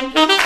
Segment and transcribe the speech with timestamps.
[0.00, 0.39] Thank you.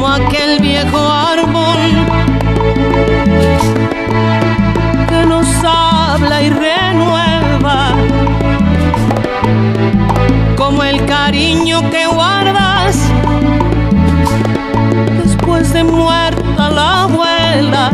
[0.00, 1.76] como aquel viejo árbol
[5.06, 7.92] que nos habla y renueva,
[10.56, 12.96] como el cariño que guardas
[15.22, 17.90] después de muerta la abuela.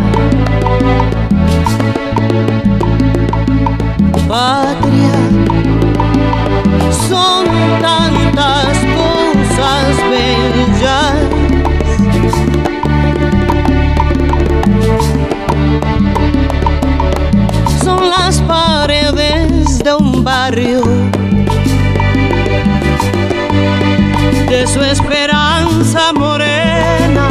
[24.48, 27.28] de su esperanza morena,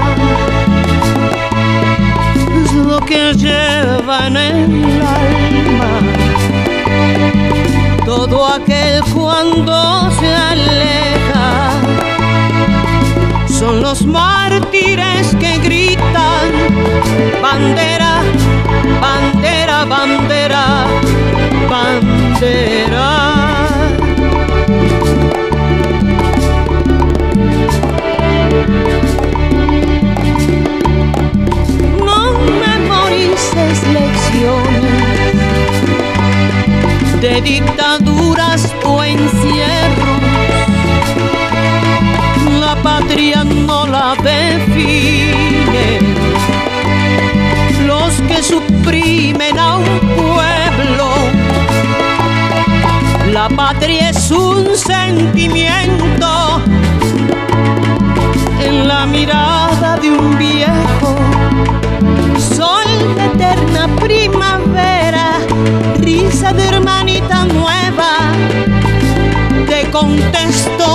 [2.64, 6.02] es lo que llevan en el alma.
[8.06, 11.72] Todo aquel cuando se aleja.
[13.48, 16.52] Son los mártires que gritan
[17.42, 18.22] bandera,
[19.02, 20.95] bandera, bandera
[21.76, 23.10] bandera.
[32.06, 32.22] No
[32.66, 35.36] memorices lecciones
[37.22, 40.22] de dictaduras o encierros.
[42.60, 46.00] La patria no la define.
[47.86, 51.25] Los que suprimen a un pueblo
[53.36, 56.62] la patria es un sentimiento
[58.64, 61.18] en la mirada de un viejo.
[62.40, 62.88] Sol
[63.18, 65.34] de eterna primavera,
[66.00, 68.32] risa de hermanita nueva,
[69.68, 70.95] te contesto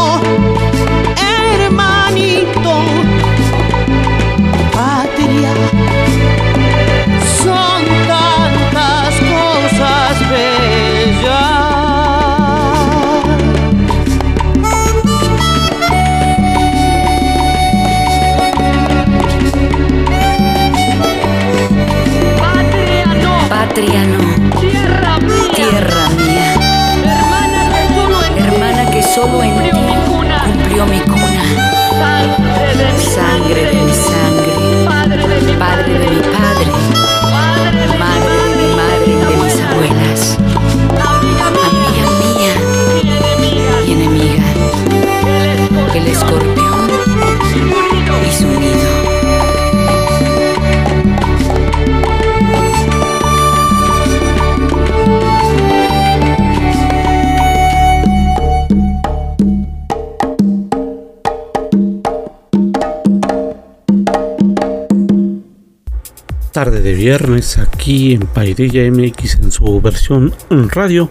[66.80, 71.08] de viernes aquí en Paidella MX en su versión radio.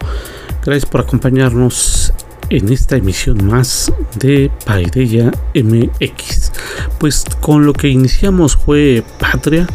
[0.65, 2.13] Gracias por acompañarnos
[2.49, 6.51] en esta emisión más de Paidella MX.
[6.99, 9.67] Pues con lo que iniciamos fue Patria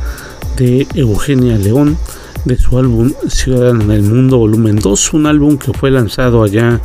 [0.56, 1.96] de Eugenia León
[2.44, 6.81] de su álbum Ciudadano en el Mundo Volumen 2, un álbum que fue lanzado allá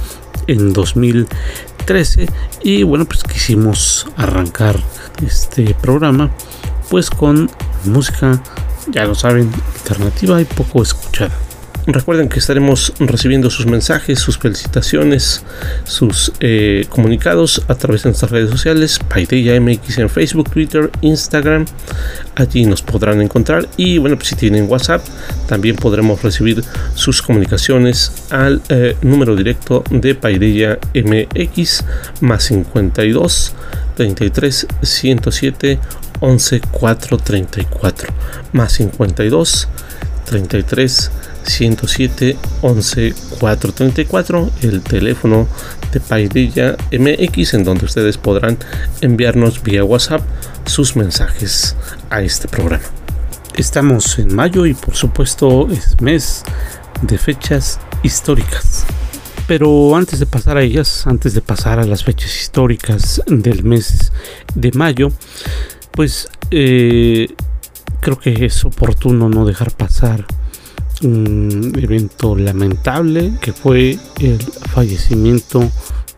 [0.48, 2.28] en 2013
[2.64, 4.80] y bueno pues quisimos arrancar
[5.26, 6.32] este programa
[6.90, 7.50] pues con
[7.86, 8.42] música,
[8.92, 11.32] ya lo saben, alternativa y poco escuchada.
[11.92, 15.44] Recuerden que estaremos recibiendo sus mensajes, sus felicitaciones,
[15.86, 21.66] sus eh, comunicados a través de nuestras redes sociales, Paideya MX en Facebook, Twitter, Instagram.
[22.36, 23.68] Allí nos podrán encontrar.
[23.76, 25.04] Y bueno, pues si tienen WhatsApp,
[25.48, 26.64] también podremos recibir
[26.94, 31.86] sus comunicaciones al eh, número directo de Paideya MX
[32.22, 33.56] más 52
[34.00, 35.78] 33 107
[36.22, 38.08] 11 434
[38.54, 39.68] más 52
[40.24, 41.12] 33
[41.44, 45.50] 107 11 434 el teléfono
[45.92, 48.58] de Paidilla MX en donde ustedes podrán
[49.02, 50.22] enviarnos vía WhatsApp
[50.66, 51.76] sus mensajes
[52.10, 52.86] a este programa.
[53.56, 56.46] Estamos en mayo y por supuesto es mes
[57.02, 58.86] de fechas históricas.
[59.50, 64.12] Pero antes de pasar a ellas, antes de pasar a las fechas históricas del mes
[64.54, 65.12] de mayo,
[65.90, 67.34] pues eh,
[68.00, 70.24] creo que es oportuno no dejar pasar
[71.02, 75.68] un evento lamentable que fue el fallecimiento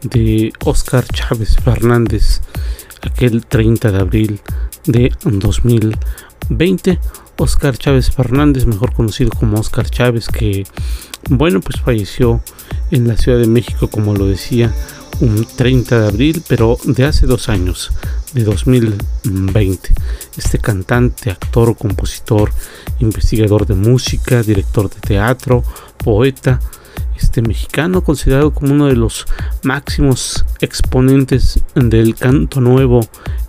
[0.01, 2.41] de Oscar Chávez Fernández
[3.01, 4.41] aquel 30 de abril
[4.83, 6.99] de 2020.
[7.37, 10.65] Oscar Chávez Fernández, mejor conocido como Oscar Chávez, que
[11.29, 12.41] bueno, pues falleció
[12.91, 14.73] en la Ciudad de México, como lo decía,
[15.19, 17.91] un 30 de abril, pero de hace dos años,
[18.33, 19.93] de 2020.
[20.37, 22.51] Este cantante, actor, compositor,
[22.99, 25.63] investigador de música, director de teatro,
[25.97, 26.59] poeta,
[27.21, 29.25] este mexicano considerado como uno de los
[29.63, 33.01] máximos exponentes del canto nuevo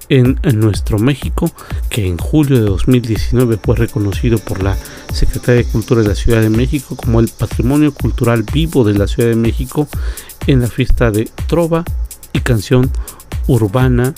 [0.09, 1.51] en, nuestro México,
[1.89, 4.77] que en julio de 2019 fue reconocido por la
[5.13, 9.07] Secretaría de Cultura de la Ciudad de México como el Patrimonio Cultural Vivo de la
[9.07, 9.89] Ciudad de México
[10.47, 11.85] en la fiesta de Trova
[12.33, 12.91] y Canción
[13.47, 14.15] Urbana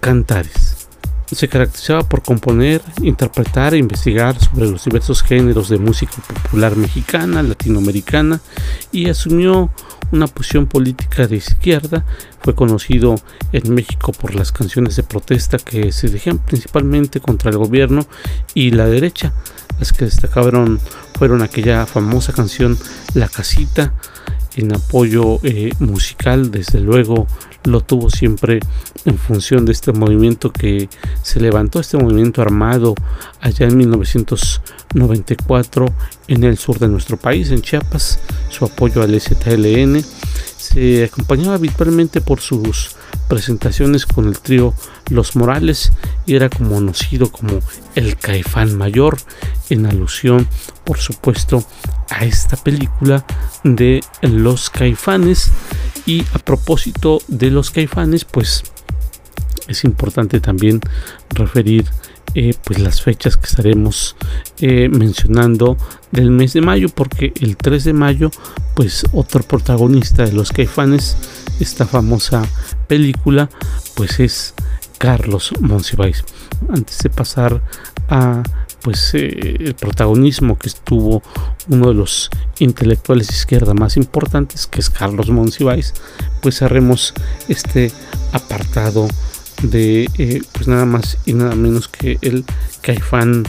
[0.00, 0.71] Cantares.
[1.32, 7.42] Se caracterizaba por componer, interpretar e investigar sobre los diversos géneros de música popular mexicana,
[7.42, 8.40] latinoamericana
[8.92, 9.70] y asumió
[10.12, 12.04] una posición política de izquierda.
[12.40, 13.14] Fue conocido
[13.52, 18.06] en México por las canciones de protesta que se dirigían principalmente contra el gobierno
[18.52, 19.32] y la derecha.
[19.78, 20.80] Las que destacaron
[21.18, 22.78] fueron aquella famosa canción
[23.14, 23.94] La Casita,
[24.56, 27.26] en apoyo eh, musical, desde luego
[27.64, 28.60] lo tuvo siempre
[29.04, 30.88] en función de este movimiento que
[31.22, 32.94] se levantó, este movimiento armado
[33.40, 35.86] allá en 1994
[36.28, 38.20] en el sur de nuestro país, en Chiapas,
[38.50, 40.04] su apoyo al STLN.
[40.56, 42.94] Se acompañaba habitualmente por sus
[43.28, 44.74] presentaciones con el trío
[45.08, 45.92] Los Morales
[46.26, 47.58] y era conocido como
[47.94, 49.18] el Caifán Mayor
[49.70, 50.48] en alusión
[50.84, 51.64] por supuesto
[52.12, 53.24] a esta película
[53.64, 55.50] de Los Caifanes.
[56.06, 58.64] Y a propósito de Los Caifanes pues
[59.68, 60.80] es importante también
[61.30, 61.86] referir
[62.34, 64.16] eh, pues las fechas que estaremos
[64.58, 65.76] eh, mencionando
[66.10, 68.30] del mes de mayo porque el 3 de mayo
[68.74, 71.16] pues otro protagonista de los caifanes
[71.60, 72.42] esta famosa
[72.88, 73.50] película
[73.94, 74.54] pues es
[74.96, 76.24] Carlos Monsiváis.
[76.68, 77.60] Antes de pasar
[78.08, 78.42] a
[78.82, 81.22] pues eh, el protagonismo que estuvo
[81.68, 85.94] uno de los intelectuales de izquierda más importantes que es Carlos Monsiváis
[86.40, 87.14] pues haremos
[87.48, 87.92] este
[88.32, 89.08] apartado
[89.62, 92.44] de eh, pues nada más y nada menos que el
[92.80, 93.44] caifán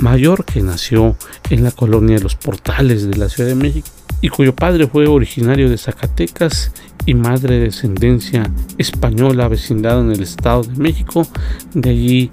[0.00, 1.16] mayor que nació
[1.50, 3.88] en la colonia de los portales de la Ciudad de México
[4.20, 6.72] y cuyo padre fue originario de Zacatecas
[7.06, 11.26] y madre de descendencia española vecindado en el Estado de México.
[11.72, 12.30] De allí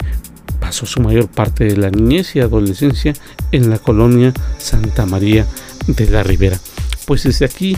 [0.56, 3.12] pasó su mayor parte de la niñez y adolescencia
[3.52, 5.46] en la colonia Santa María
[5.86, 6.58] de la Ribera.
[7.06, 7.76] Pues desde aquí,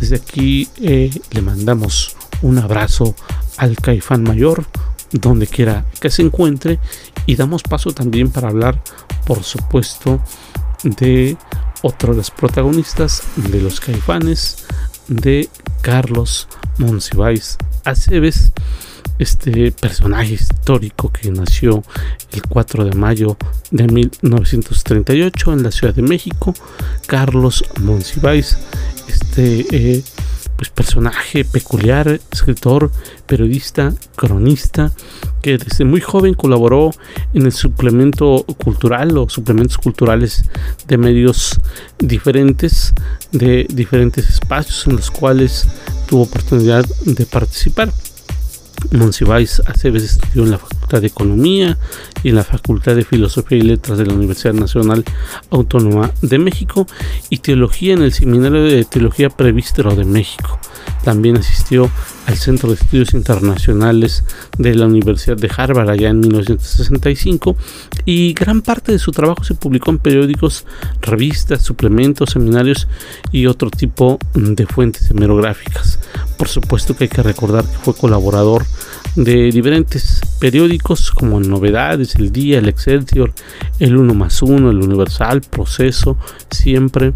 [0.00, 3.14] desde aquí eh, le mandamos un abrazo
[3.56, 4.64] al Caifán Mayor,
[5.12, 6.78] donde quiera que se encuentre
[7.26, 8.82] y damos paso también para hablar
[9.24, 10.20] por supuesto
[10.82, 11.36] de
[11.82, 14.64] otro de los protagonistas de los caifanes
[15.08, 15.48] de
[15.82, 18.52] Carlos Monsiváis Aceves
[19.18, 21.82] este personaje histórico que nació
[22.32, 23.36] el 4 de mayo
[23.70, 26.54] de 1938 en la Ciudad de México,
[27.06, 28.58] Carlos Monsiváis,
[29.08, 30.02] este eh,
[30.56, 32.90] pues personaje peculiar, escritor,
[33.26, 34.92] periodista, cronista,
[35.42, 36.90] que desde muy joven colaboró
[37.32, 40.44] en el suplemento cultural o suplementos culturales
[40.86, 41.60] de medios
[41.98, 42.94] diferentes,
[43.32, 45.68] de diferentes espacios en los cuales
[46.06, 47.92] tuvo oportunidad de participar.
[48.92, 51.78] Monsiváis Aceves estudió en la Facultad de Economía
[52.22, 55.04] y en la Facultad de Filosofía y Letras de la Universidad Nacional
[55.50, 56.86] Autónoma de México
[57.30, 60.58] y Teología en el Seminario de Teología Prevístero de México.
[61.04, 61.90] También asistió
[62.26, 64.24] al Centro de Estudios Internacionales
[64.56, 67.56] de la Universidad de Harvard allá en 1965
[68.06, 70.64] y gran parte de su trabajo se publicó en periódicos,
[71.02, 72.88] revistas, suplementos, seminarios
[73.32, 75.98] y otro tipo de fuentes hemerográficas.
[76.36, 78.64] Por supuesto que hay que recordar que fue colaborador
[79.16, 83.32] de diferentes periódicos como Novedades, El Día, El Excelsior,
[83.78, 86.16] El Uno más Uno, El Universal, Proceso,
[86.50, 87.14] Siempre,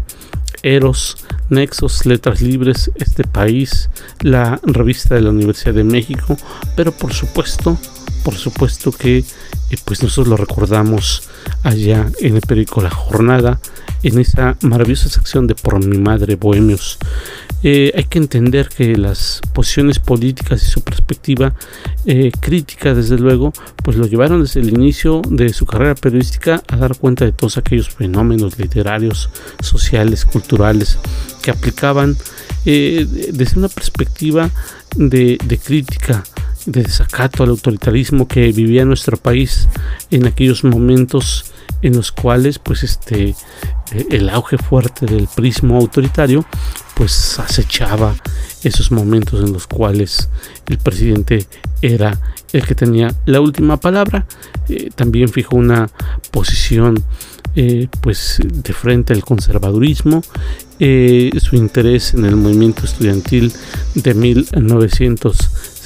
[0.63, 1.17] Eros,
[1.49, 3.89] Nexos, Letras Libres, Este País,
[4.21, 6.37] la revista de la Universidad de México,
[6.75, 7.77] pero por supuesto,
[8.23, 11.29] por supuesto que eh, pues nosotros lo recordamos
[11.63, 13.59] allá en el periódico La Jornada,
[14.03, 16.97] en esa maravillosa sección de Por mi madre Bohemios.
[17.61, 21.53] Eh, hay que entender que las posiciones políticas y su perspectiva
[22.05, 23.51] eh, crítica, desde luego,
[23.83, 27.57] pues lo llevaron desde el inicio de su carrera periodística a dar cuenta de todos
[27.57, 29.29] aquellos fenómenos literarios,
[29.61, 30.97] sociales, culturales
[31.41, 32.15] que aplicaban
[32.65, 34.49] eh, desde una perspectiva
[34.95, 36.23] de, de crítica
[36.71, 39.67] de desacato al autoritarismo que vivía nuestro país
[40.11, 43.35] en aquellos momentos en los cuales pues este
[44.09, 46.45] el auge fuerte del prismo autoritario
[46.95, 48.13] pues acechaba
[48.63, 50.29] esos momentos en los cuales
[50.67, 51.47] el presidente
[51.81, 52.19] era
[52.51, 54.25] el que tenía la última palabra.
[54.67, 55.89] Eh, también fijó una
[56.31, 57.01] posición
[57.55, 60.21] eh, pues de frente al conservadurismo.
[60.79, 63.51] Eh, su interés en el movimiento estudiantil
[63.95, 64.13] de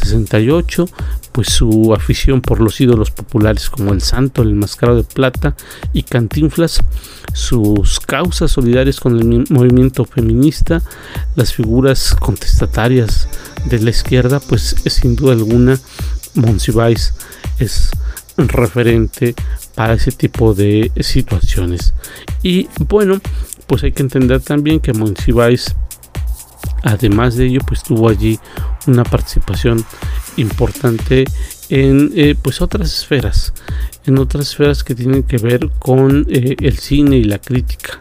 [0.06, 0.86] 1968
[1.34, 5.56] pues su afición por los ídolos populares como el santo, el mascarado de plata
[5.92, 6.80] y cantinflas,
[7.34, 10.82] sus causas solidarias con el movimiento feminista,
[11.36, 13.28] las figuras contestatarias
[13.66, 15.80] de la izquierda, pues sin duda alguna
[16.36, 17.14] Monsiváis
[17.60, 17.90] es
[18.38, 19.34] referente
[19.74, 21.96] para ese tipo de situaciones.
[22.44, 23.20] Y bueno,
[23.66, 25.76] pues hay que entender también que Monsiváis
[26.84, 28.40] además de ello pues tuvo allí
[28.88, 29.84] una participación
[30.38, 31.26] importante
[31.70, 33.54] en eh, pues otras esferas
[34.06, 38.00] en otras esferas que tienen que ver con eh, el cine y la crítica.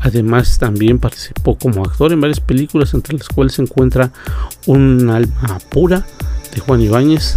[0.00, 4.12] Además también participó como actor en varias películas entre las cuales se encuentra
[4.66, 6.06] un alma pura
[6.54, 7.36] de Juan Ibáñez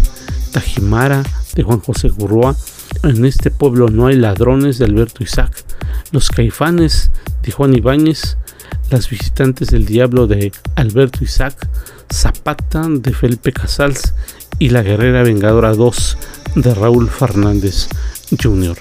[0.51, 1.23] Tajimara
[1.55, 2.55] de Juan José Gurroa.
[3.03, 5.63] En este pueblo no hay ladrones de Alberto Isaac.
[6.11, 7.11] Los caifanes
[7.43, 8.37] de Juan Ibáñez
[8.89, 11.67] las visitantes del diablo de Alberto Isaac,
[12.11, 14.13] Zapata de Felipe Casals
[14.59, 16.17] y La Guerrera Vengadora 2
[16.55, 17.87] de Raúl Fernández
[18.41, 18.77] Jr.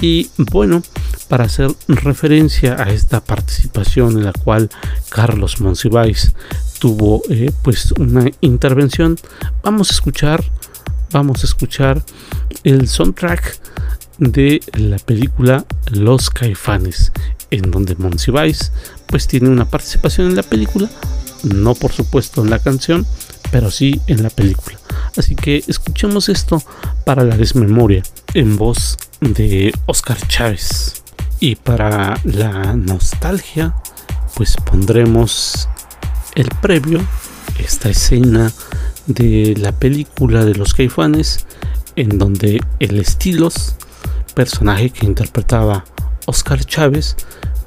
[0.00, 0.82] Y bueno,
[1.28, 4.70] para hacer referencia a esta participación en la cual
[5.08, 6.34] Carlos Monsiváis
[6.78, 9.16] tuvo eh, pues una intervención,
[9.62, 10.44] vamos a escuchar,
[11.10, 12.02] vamos a escuchar
[12.62, 13.58] el soundtrack
[14.18, 17.12] de la película Los Caifanes,
[17.50, 18.72] en donde Monsiváis
[19.06, 20.88] pues tiene una participación en la película,
[21.42, 23.06] no por supuesto en la canción,
[23.50, 24.78] pero sí en la película.
[25.16, 26.62] Así que escuchemos esto
[27.04, 28.02] para la desmemoria
[28.34, 31.02] en voz de Oscar Chávez.
[31.40, 33.74] Y para la nostalgia,
[34.34, 35.68] pues pondremos
[36.34, 37.00] el previo,
[37.58, 38.52] esta escena
[39.06, 41.46] de la película de los caifanes,
[41.96, 43.74] en donde el Estilos,
[44.34, 45.84] personaje que interpretaba
[46.28, 47.16] Oscar Chávez,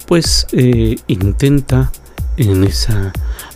[0.07, 1.91] pues eh, intenta
[2.37, 3.11] en esa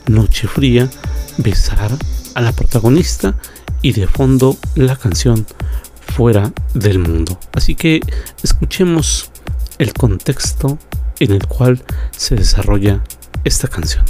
[0.08, 0.90] noche fría
[1.38, 1.92] besar
[2.34, 3.36] a la protagonista
[3.84, 5.46] y de fondo la canción
[6.08, 7.38] fuera del mundo.
[7.54, 8.02] Así que
[8.42, 9.30] escuchemos
[9.78, 10.80] el contexto
[11.20, 13.04] en el cual se desarrolla
[13.44, 14.06] esta canción.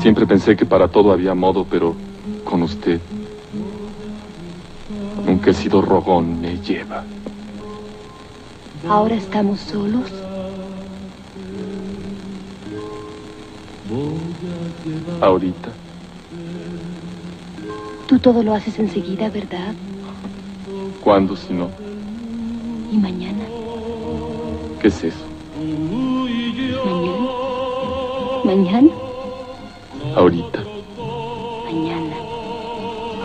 [0.00, 1.96] Siempre pensé que para todo había modo, pero
[2.44, 3.00] con usted
[5.26, 7.02] nunca he sido rogón, me lleva.
[8.88, 10.12] Ahora estamos solos.
[15.20, 15.70] Ahorita.
[18.06, 19.74] Tú todo lo haces enseguida, ¿verdad?
[21.02, 21.68] ¿Cuándo si no?
[22.92, 23.44] ¿Y mañana?
[24.80, 25.24] ¿Qué es eso?
[26.84, 27.28] ¿Mañana?
[28.44, 28.90] ¿Mañana?
[30.14, 30.60] Ahorita.
[31.64, 32.16] Mañana.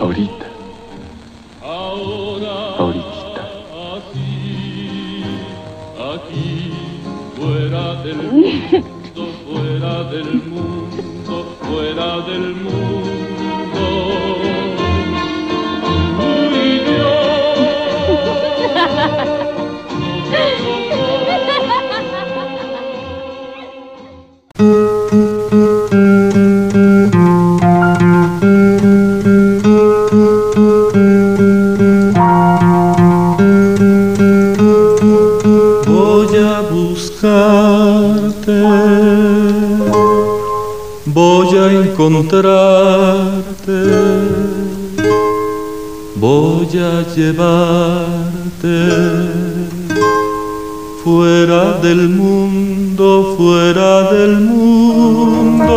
[0.00, 0.51] Ahorita.
[10.12, 13.01] Del mundo, fuera del mundo.
[42.22, 43.82] Encontrarte,
[46.16, 48.78] voy a llevarte
[51.02, 55.72] fuera del mundo, fuera del mundo,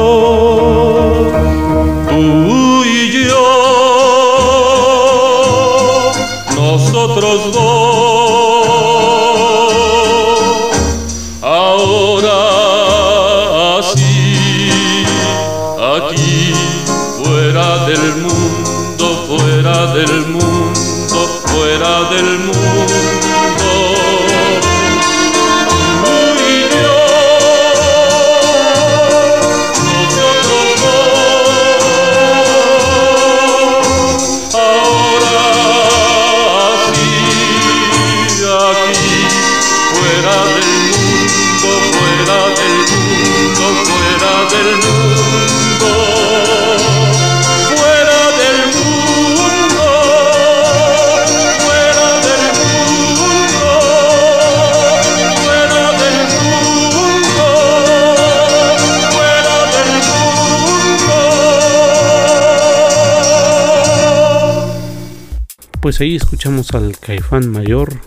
[65.86, 68.00] Pues ahí escuchamos al caifán mayor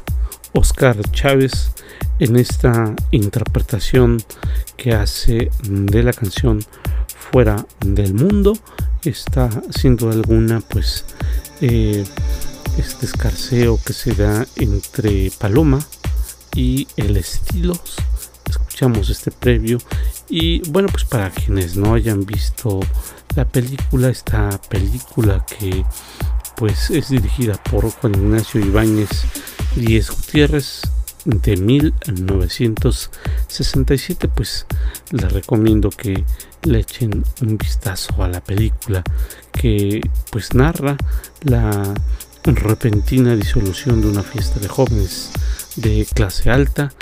[0.53, 1.71] Oscar Chávez
[2.19, 4.21] en esta interpretación
[4.77, 6.59] que hace de la canción
[7.31, 8.59] Fuera del Mundo.
[9.05, 11.05] Está sin duda alguna pues
[11.61, 12.05] eh,
[12.77, 15.79] este escarceo que se da entre Paloma
[16.57, 17.95] y el Estilos.
[18.51, 19.79] Escuchamos este previo
[20.29, 22.81] y bueno pues para quienes no hayan visto
[23.37, 25.85] la película, esta película que
[26.59, 29.09] pues es dirigida por Juan Ignacio Ibáñez
[29.77, 30.83] Díez Gutiérrez
[31.25, 34.67] de 1967 pues
[35.13, 36.25] les recomiendo que
[36.65, 39.05] le echen un vistazo a la película
[39.53, 40.01] que
[40.33, 40.97] pues narra
[41.43, 41.95] la
[42.43, 45.31] repentina disolución de una fiesta de jóvenes
[45.77, 46.93] de clase alta.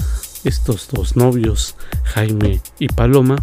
[0.44, 3.36] Estos dos novios Jaime y Paloma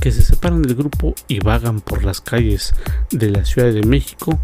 [0.00, 2.72] que se separan del grupo y vagan por las calles
[3.10, 4.38] de la Ciudad de México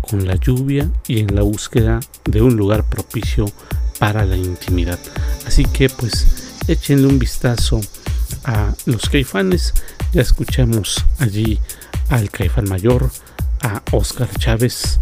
[0.00, 3.46] con la lluvia y en la búsqueda de un lugar propicio
[3.98, 4.98] para la intimidad.
[5.46, 7.80] Así que pues échenle un vistazo
[8.44, 9.74] a los caifanes.
[10.12, 11.58] Ya escuchamos allí
[12.08, 13.10] al caifán mayor,
[13.62, 14.98] a Oscar Chávez,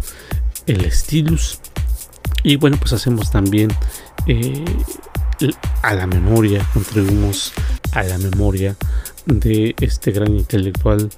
[0.65, 1.59] el Estilus.
[2.43, 3.69] Y bueno, pues hacemos también
[4.27, 4.63] eh,
[5.81, 7.53] a la memoria, contribuimos
[7.91, 8.75] a la memoria
[9.25, 11.09] de este gran intelectual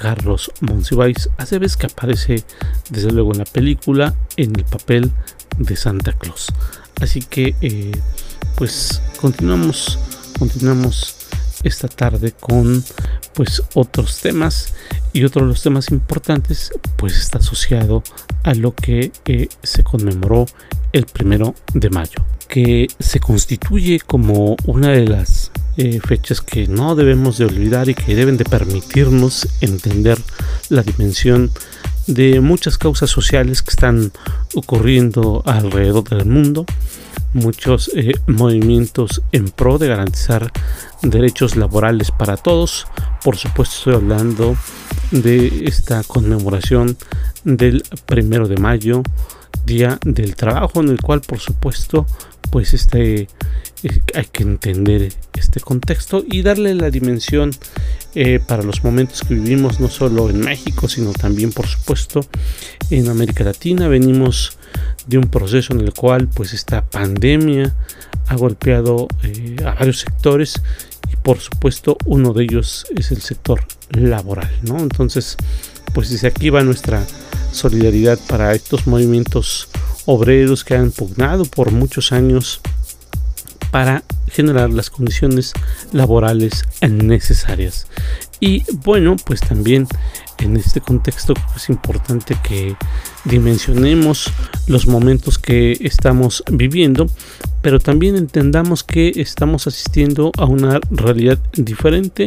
[0.00, 2.42] Carlos Monsiváis, hace vez que aparece
[2.88, 5.12] desde luego en la película en el papel
[5.58, 6.48] de Santa Claus.
[7.00, 7.92] Así que eh,
[8.56, 9.98] pues continuamos,
[10.38, 11.16] continuamos
[11.64, 12.82] esta tarde con
[13.34, 14.72] pues otros temas
[15.12, 18.02] y otro de los temas importantes pues está asociado
[18.42, 20.46] a lo que eh, se conmemoró
[20.92, 26.96] el primero de mayo que se constituye como una de las eh, fechas que no
[26.96, 30.18] debemos de olvidar y que deben de permitirnos entender
[30.68, 31.52] la dimensión
[32.08, 34.10] de muchas causas sociales que están
[34.54, 36.66] ocurriendo alrededor del mundo,
[37.34, 40.50] muchos eh, movimientos en pro de garantizar
[41.02, 42.88] derechos laborales para todos.
[43.22, 44.56] Por supuesto estoy hablando
[45.12, 46.96] de esta conmemoración
[47.44, 49.04] del primero de mayo,
[49.64, 52.06] Día del Trabajo, en el cual por supuesto
[52.50, 53.28] pues este
[53.82, 57.50] eh, hay que entender este contexto y darle la dimensión
[58.14, 62.20] eh, para los momentos que vivimos no solo en México sino también por supuesto
[62.90, 63.88] en América Latina.
[63.88, 64.58] Venimos
[65.06, 67.74] de un proceso en el cual pues esta pandemia
[68.26, 70.60] ha golpeado eh, a varios sectores
[71.10, 75.36] y por supuesto uno de ellos es el sector laboral no entonces
[75.92, 77.04] pues desde aquí va nuestra
[77.52, 79.68] solidaridad para estos movimientos
[80.12, 82.60] obreros que han pugnado por muchos años
[83.70, 85.52] para generar las condiciones
[85.92, 87.86] laborales necesarias.
[88.40, 89.86] Y bueno, pues también
[90.38, 92.74] en este contexto es importante que
[93.24, 94.30] dimensionemos
[94.66, 97.06] los momentos que estamos viviendo,
[97.62, 102.26] pero también entendamos que estamos asistiendo a una realidad diferente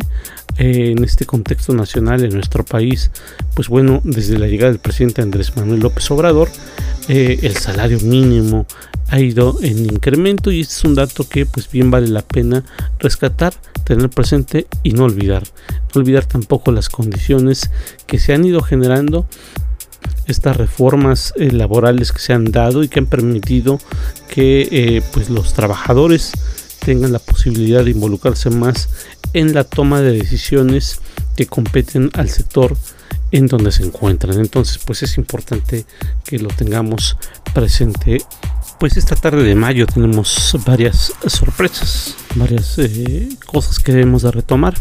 [0.57, 3.09] eh, en este contexto nacional en nuestro país.
[3.55, 6.49] Pues bueno, desde la llegada del presidente Andrés Manuel López Obrador,
[7.07, 8.67] eh, el salario mínimo
[9.09, 12.63] ha ido en incremento y este es un dato que pues bien vale la pena
[12.99, 13.53] rescatar,
[13.83, 15.43] tener presente y no olvidar.
[15.93, 17.69] No olvidar tampoco las condiciones
[18.05, 19.27] que se han ido generando
[20.27, 23.79] estas reformas eh, laborales que se han dado y que han permitido
[24.29, 26.31] que eh, pues los trabajadores
[26.79, 28.89] tengan la posibilidad de involucrarse más
[29.33, 30.99] en la toma de decisiones
[31.35, 32.75] que competen al sector
[33.31, 34.39] en donde se encuentran.
[34.39, 35.85] Entonces, pues es importante
[36.23, 37.17] que lo tengamos
[37.53, 38.21] presente.
[38.79, 44.75] Pues esta tarde de mayo tenemos varias sorpresas, varias eh, cosas que debemos de retomar.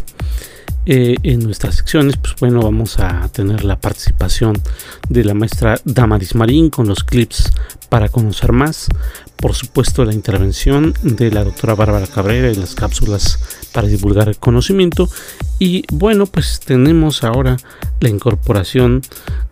[0.85, 4.61] Eh, en nuestras secciones, pues bueno, vamos a tener la participación
[5.07, 7.53] de la maestra Damaris Marín con los clips
[7.87, 8.89] para conocer más.
[9.37, 13.39] Por supuesto, la intervención de la doctora Bárbara Cabrera y las cápsulas
[13.71, 15.09] para divulgar el conocimiento.
[15.57, 17.55] Y bueno, pues tenemos ahora
[18.01, 19.03] la incorporación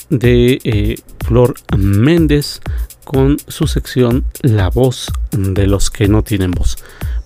[0.10, 0.95] de eh,
[1.26, 2.60] Flor Méndez
[3.06, 6.78] con su sección La voz de los que no tienen voz.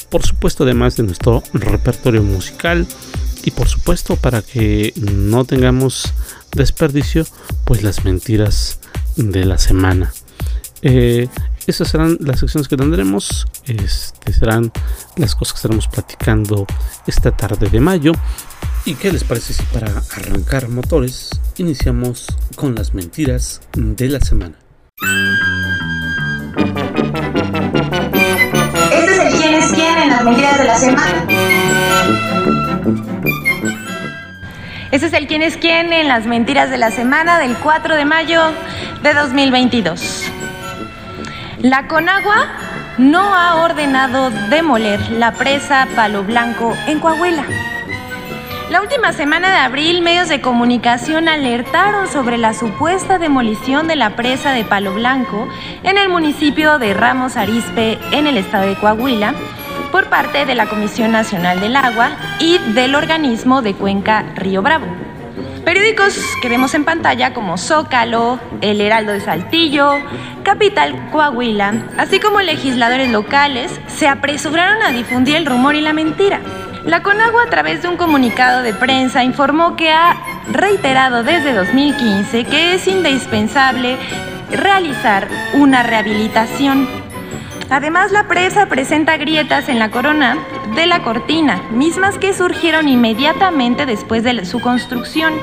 [0.10, 2.88] Por supuesto, además de nuestro repertorio musical
[3.46, 6.12] y por supuesto para que no tengamos
[6.52, 7.26] desperdicio,
[7.64, 8.80] pues las mentiras
[9.16, 10.12] de la semana.
[10.82, 11.30] Eh,
[11.68, 13.46] esas serán las secciones que tendremos.
[13.66, 14.72] Este, serán
[15.16, 16.66] las cosas que estaremos platicando
[17.06, 18.14] esta tarde de mayo.
[18.84, 24.58] ¿Y qué les parece si para arrancar motores iniciamos con las mentiras de la semana?
[28.92, 31.65] Este es el quién es quién en las mentiras de la semana.
[34.96, 38.06] Ese es el quién es quién en las mentiras de la semana del 4 de
[38.06, 38.42] mayo
[39.04, 40.24] de 2022.
[41.60, 42.48] La Conagua
[42.98, 47.44] no ha ordenado demoler la presa Palo Blanco en Coahuila.
[48.70, 54.16] La última semana de abril, medios de comunicación alertaron sobre la supuesta demolición de la
[54.16, 55.50] presa de Palo Blanco
[55.84, 59.36] en el municipio de Ramos Arizpe, en el estado de Coahuila,
[59.92, 64.86] por parte de la Comisión Nacional del Agua y del organismo de Cuenca Río Bravo.
[65.66, 69.96] Periódicos que vemos en pantalla como Zócalo, El Heraldo de Saltillo,
[70.44, 76.40] Capital Coahuila, así como legisladores locales, se apresuraron a difundir el rumor y la mentira.
[76.86, 80.16] La Conagua a través de un comunicado de prensa informó que ha
[80.52, 83.98] reiterado desde 2015 que es indispensable
[84.52, 86.88] realizar una rehabilitación
[87.70, 90.38] Además, la presa presenta grietas en la corona
[90.76, 95.34] de la cortina, mismas que surgieron inmediatamente después de su construcción.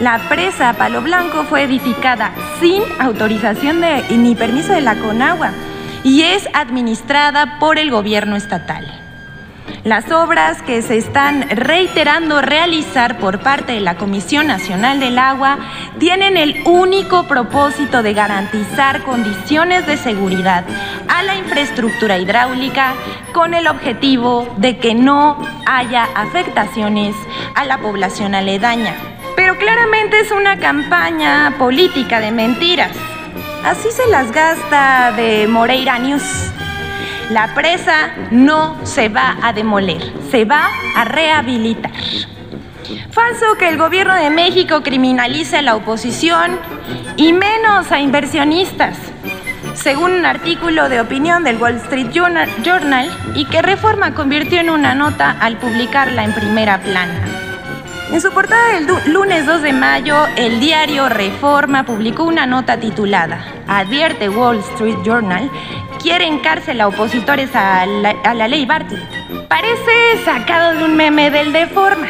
[0.00, 5.52] La presa Palo Blanco fue edificada sin autorización de, ni permiso de la Conagua
[6.04, 9.05] y es administrada por el gobierno estatal.
[9.86, 15.58] Las obras que se están reiterando realizar por parte de la Comisión Nacional del Agua
[16.00, 20.64] tienen el único propósito de garantizar condiciones de seguridad
[21.06, 22.94] a la infraestructura hidráulica
[23.32, 27.14] con el objetivo de que no haya afectaciones
[27.54, 28.96] a la población aledaña.
[29.36, 32.96] Pero claramente es una campaña política de mentiras.
[33.64, 36.55] Así se las gasta de Moreira News.
[37.30, 41.90] La presa no se va a demoler, se va a rehabilitar.
[43.10, 46.56] Falso que el gobierno de México criminalice a la oposición
[47.16, 48.96] y menos a inversionistas,
[49.74, 54.94] según un artículo de opinión del Wall Street Journal y que Reforma convirtió en una
[54.94, 57.14] nota al publicarla en primera plana.
[58.12, 63.44] En su portada del lunes 2 de mayo, el diario Reforma publicó una nota titulada
[63.66, 65.50] Advierte Wall Street Journal
[66.06, 69.02] quiere cárcel a opositores a la, ley Bartlett.
[69.48, 72.06] Parece sacado de un meme del Deforma.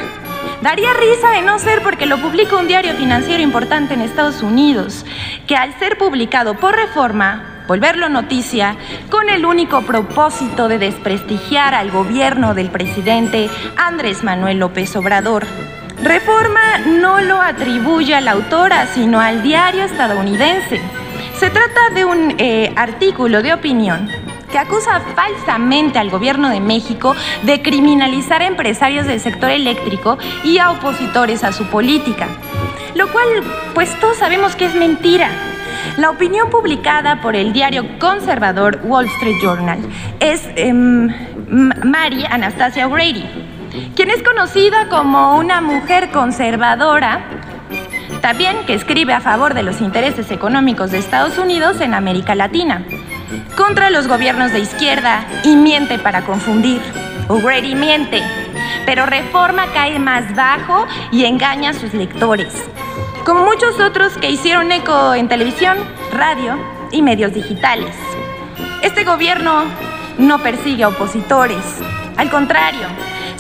[0.61, 5.07] Daría risa de no ser porque lo publica un diario financiero importante en Estados Unidos,
[5.47, 8.77] que al ser publicado por reforma, volverlo noticia,
[9.09, 15.47] con el único propósito de desprestigiar al gobierno del presidente Andrés Manuel López Obrador.
[16.03, 20.83] Reforma no lo atribuye a la autora, sino al diario estadounidense.
[21.39, 24.09] Se trata de un eh, artículo de opinión
[24.51, 30.57] que acusa falsamente al gobierno de México de criminalizar a empresarios del sector eléctrico y
[30.57, 32.27] a opositores a su política,
[32.95, 33.27] lo cual
[33.75, 35.29] pues todos sabemos que es mentira.
[35.99, 39.81] La opinión publicada por el diario conservador Wall Street Journal
[40.21, 41.13] es em,
[41.85, 43.27] Mary Anastasia O'Grady,
[43.95, 47.21] quien es conocida como una mujer conservadora
[48.21, 52.85] también que escribe a favor de los intereses económicos de Estados Unidos en América Latina,
[53.57, 56.81] contra los gobiernos de izquierda y miente para confundir.
[57.29, 58.23] O'Grady miente,
[58.85, 62.55] pero Reforma cae más bajo y engaña a sus lectores,
[63.25, 65.77] como muchos otros que hicieron eco en televisión,
[66.13, 66.57] radio
[66.93, 67.95] y medios digitales.
[68.83, 69.65] Este gobierno
[70.19, 71.65] no persigue a opositores,
[72.17, 72.87] al contrario,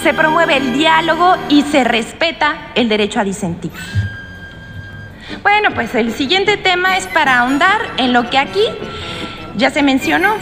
[0.02, 3.72] se promueve el diálogo y se respeta el derecho a disentir.
[5.42, 8.64] Bueno, pues el siguiente tema es para ahondar en lo que aquí
[9.56, 10.34] ya se mencionó,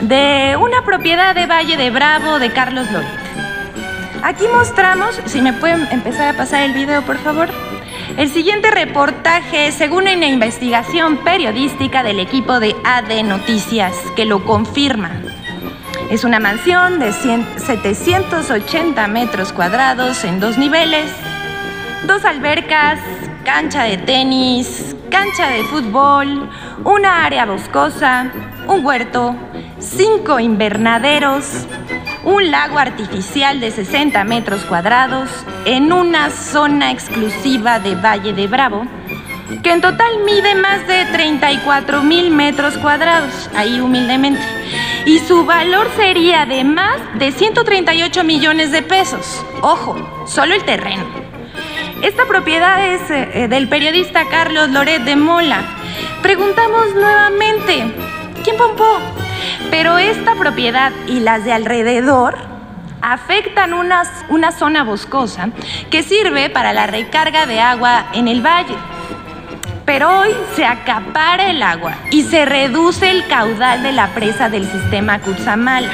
[0.00, 3.08] de una propiedad de Valle de Bravo de Carlos Loret.
[4.22, 7.48] Aquí mostramos, si me pueden empezar a pasar el video, por favor.
[8.16, 15.10] El siguiente reportaje, según una investigación periodística del equipo de AD Noticias, que lo confirma.
[16.10, 21.10] Es una mansión de 780 metros cuadrados en dos niveles,
[22.06, 22.98] dos albercas,
[23.48, 26.50] cancha de tenis, cancha de fútbol,
[26.84, 28.30] una área boscosa,
[28.66, 29.34] un huerto,
[29.78, 31.66] cinco invernaderos,
[32.24, 35.30] un lago artificial de 60 metros cuadrados
[35.64, 38.82] en una zona exclusiva de Valle de Bravo,
[39.62, 44.42] que en total mide más de 34 mil metros cuadrados, ahí humildemente,
[45.06, 49.42] y su valor sería de más de 138 millones de pesos.
[49.62, 51.27] Ojo, solo el terreno.
[52.02, 55.62] Esta propiedad es eh, del periodista Carlos Loret de Mola.
[56.22, 57.92] Preguntamos nuevamente,
[58.44, 59.00] ¿quién pompó?
[59.70, 62.36] Pero esta propiedad y las de alrededor
[63.02, 65.50] afectan una, una zona boscosa
[65.90, 68.76] que sirve para la recarga de agua en el valle.
[69.84, 74.70] Pero hoy se acapara el agua y se reduce el caudal de la presa del
[74.70, 75.90] sistema Cutzamala.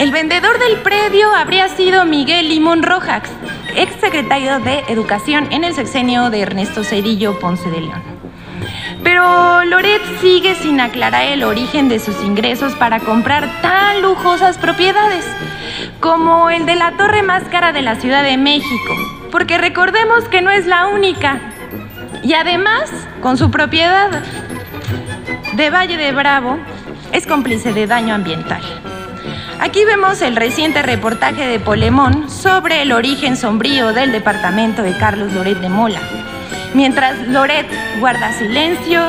[0.00, 3.24] El vendedor del predio habría sido Miguel Limón Rojas,
[3.76, 8.02] ex secretario de Educación en el sexenio de Ernesto Cedillo Ponce de León.
[9.04, 15.26] Pero Loret sigue sin aclarar el origen de sus ingresos para comprar tan lujosas propiedades
[16.00, 18.94] como el de la torre más cara de la Ciudad de México,
[19.30, 21.42] porque recordemos que no es la única.
[22.22, 24.22] Y además, con su propiedad
[25.52, 26.58] de Valle de Bravo,
[27.12, 28.62] es cómplice de daño ambiental.
[29.60, 35.34] Aquí vemos el reciente reportaje de Polemón sobre el origen sombrío del departamento de Carlos
[35.34, 36.00] Loret de Mola.
[36.72, 37.66] Mientras Loret
[38.00, 39.02] guarda silencio,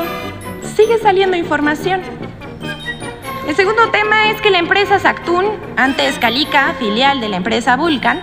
[0.75, 2.01] sigue saliendo información.
[3.47, 5.45] El segundo tema es que la empresa Sactún,
[5.77, 8.19] antes Calica, filial de la empresa Vulcan,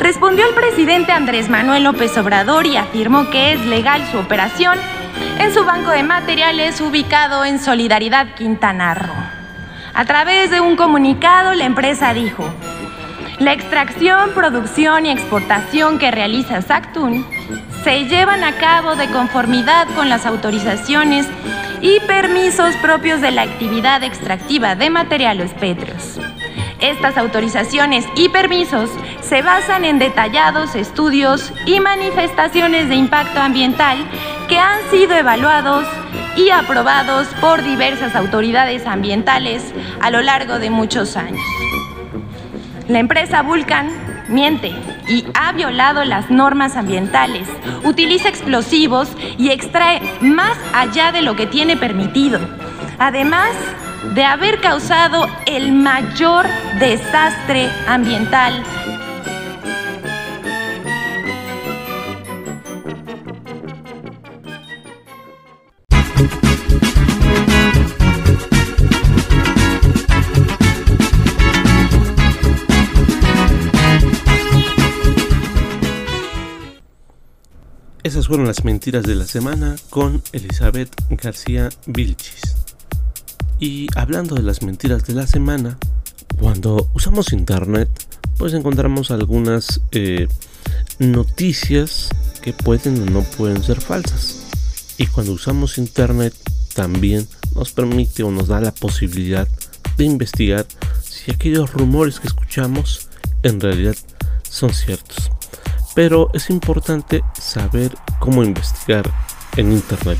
[0.00, 4.76] respondió al presidente Andrés Manuel López Obrador y afirmó que es legal su operación
[5.38, 9.27] en su banco de materiales ubicado en Solidaridad Quintana Roo.
[9.98, 12.48] A través de un comunicado, la empresa dijo,
[13.40, 17.26] la extracción, producción y exportación que realiza Sactun
[17.82, 21.26] se llevan a cabo de conformidad con las autorizaciones
[21.80, 26.20] y permisos propios de la actividad extractiva de materiales pétreos.
[26.78, 33.98] Estas autorizaciones y permisos se basan en detallados estudios y manifestaciones de impacto ambiental
[34.48, 35.88] que han sido evaluados
[36.38, 41.42] y aprobados por diversas autoridades ambientales a lo largo de muchos años.
[42.86, 43.90] La empresa Vulcan
[44.28, 44.72] miente
[45.08, 47.48] y ha violado las normas ambientales,
[47.82, 52.38] utiliza explosivos y extrae más allá de lo que tiene permitido.
[53.00, 53.50] Además
[54.14, 56.46] de haber causado el mayor
[56.78, 58.62] desastre ambiental
[78.08, 82.54] Esas fueron las mentiras de la semana con Elizabeth García Vilchis.
[83.60, 85.76] Y hablando de las mentiras de la semana,
[86.40, 87.90] cuando usamos internet,
[88.38, 90.26] pues encontramos algunas eh,
[90.98, 92.08] noticias
[92.40, 94.46] que pueden o no pueden ser falsas.
[94.96, 96.32] Y cuando usamos internet,
[96.74, 99.46] también nos permite o nos da la posibilidad
[99.98, 100.64] de investigar
[101.02, 103.06] si aquellos rumores que escuchamos
[103.42, 103.96] en realidad
[104.48, 105.30] son ciertos
[105.98, 109.10] pero es importante saber cómo investigar
[109.56, 110.18] en Internet.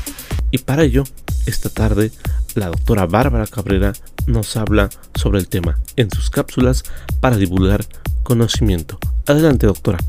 [0.51, 1.05] Y para ello,
[1.45, 2.11] esta tarde,
[2.53, 3.93] la doctora Bárbara Cabrera
[4.27, 6.83] nos habla sobre el tema en sus cápsulas
[7.21, 7.85] para divulgar
[8.23, 8.99] conocimiento.
[9.25, 9.99] Adelante, doctora.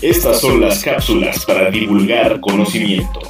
[0.00, 3.20] Estas son las cápsulas para divulgar conocimiento,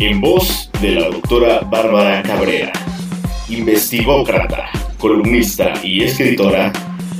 [0.00, 2.72] en voz de la doctora Bárbara Cabrera,
[3.48, 4.68] investigócrata,
[4.98, 6.72] columnista y escritora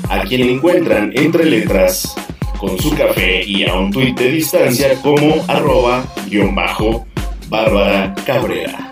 [0.08, 2.14] a quien encuentran entre letras
[2.58, 7.06] con su café y a un tuit de distancia como arroba guion bajo
[7.48, 8.87] Bárbara Cabrera.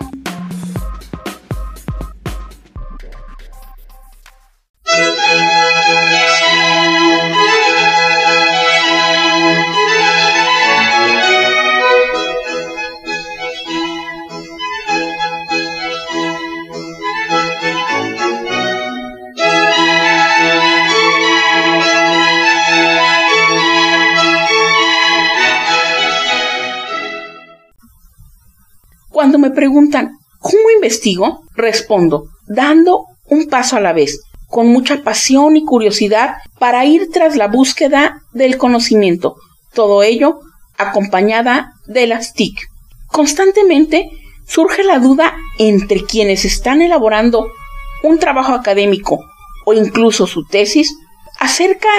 [29.57, 31.41] Preguntan, ¿cómo investigo?
[31.55, 34.21] Respondo, dando un paso a la vez.
[34.49, 39.35] con mucha pasión y curiosidad para ir tras la búsqueda del conocimiento,
[39.73, 40.39] todo ello
[40.77, 42.57] acompañada de las TIC.
[43.07, 44.09] Constantemente
[44.45, 47.47] surge la duda entre quienes están elaborando
[48.03, 49.19] un trabajo académico
[49.65, 50.95] o incluso su tesis
[51.39, 51.89] acerca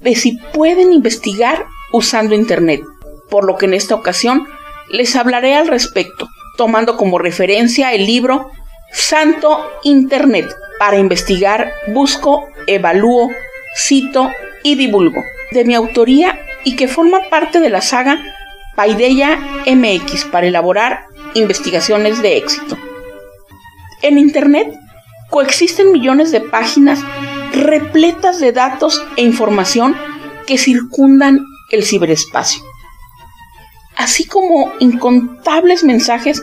[0.00, 2.82] de si pueden investigar usando Internet,
[3.30, 4.44] por lo que en esta ocasión
[4.90, 8.50] les hablaré al respecto, tomando como referencia el libro
[8.92, 10.54] Santo Internet.
[10.78, 13.30] Para investigar, busco, evalúo,
[13.76, 14.30] cito
[14.62, 18.22] y divulgo, de mi autoría y que forma parte de la saga
[18.74, 22.76] Paideia MX para elaborar investigaciones de éxito.
[24.02, 24.74] En Internet
[25.30, 27.00] coexisten millones de páginas
[27.52, 29.96] repletas de datos e información
[30.46, 32.62] que circundan el ciberespacio,
[34.02, 36.42] así como incontables mensajes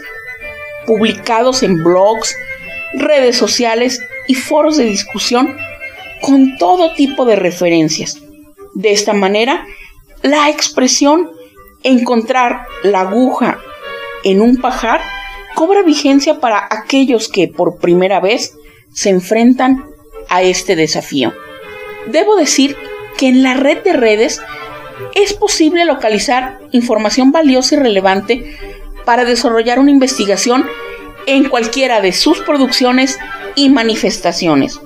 [0.86, 2.34] publicados en blogs,
[2.93, 5.58] redes sociales y foros de discusión
[6.22, 8.17] con todo tipo de referencias.
[8.76, 9.65] De esta manera,
[10.22, 11.32] la expresión
[11.84, 13.60] encontrar la aguja
[14.24, 15.02] en un pajar
[15.54, 18.54] cobra vigencia para aquellos que por primera vez
[18.93, 19.86] se enfrentan
[20.30, 21.34] a este desafío.
[22.08, 22.78] Debo decir
[23.17, 24.41] que en la red de redes
[25.16, 28.58] es posible localizar información valiosa y relevante
[29.06, 30.66] para desarrollar una investigación
[31.26, 33.20] en cualquiera de sus producciones
[33.56, 34.80] y manifestaciones.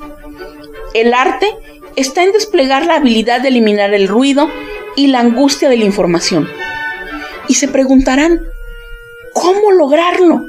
[0.93, 1.47] El arte
[1.95, 4.49] está en desplegar la habilidad de eliminar el ruido
[4.95, 6.49] y la angustia de la información.
[7.47, 8.39] Y se preguntarán,
[9.33, 10.43] ¿cómo lograrlo?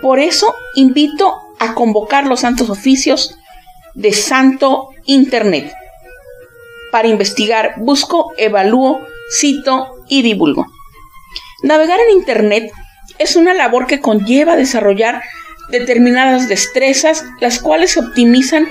[0.00, 3.36] Por eso invito a convocar los santos oficios
[3.94, 5.72] de Santo Internet.
[6.90, 9.00] Para investigar, busco, evalúo,
[9.32, 10.66] cito y divulgo.
[11.62, 12.72] Navegar en Internet
[13.18, 15.22] es una labor que conlleva desarrollar
[15.70, 18.66] determinadas destrezas, las cuales se optimizan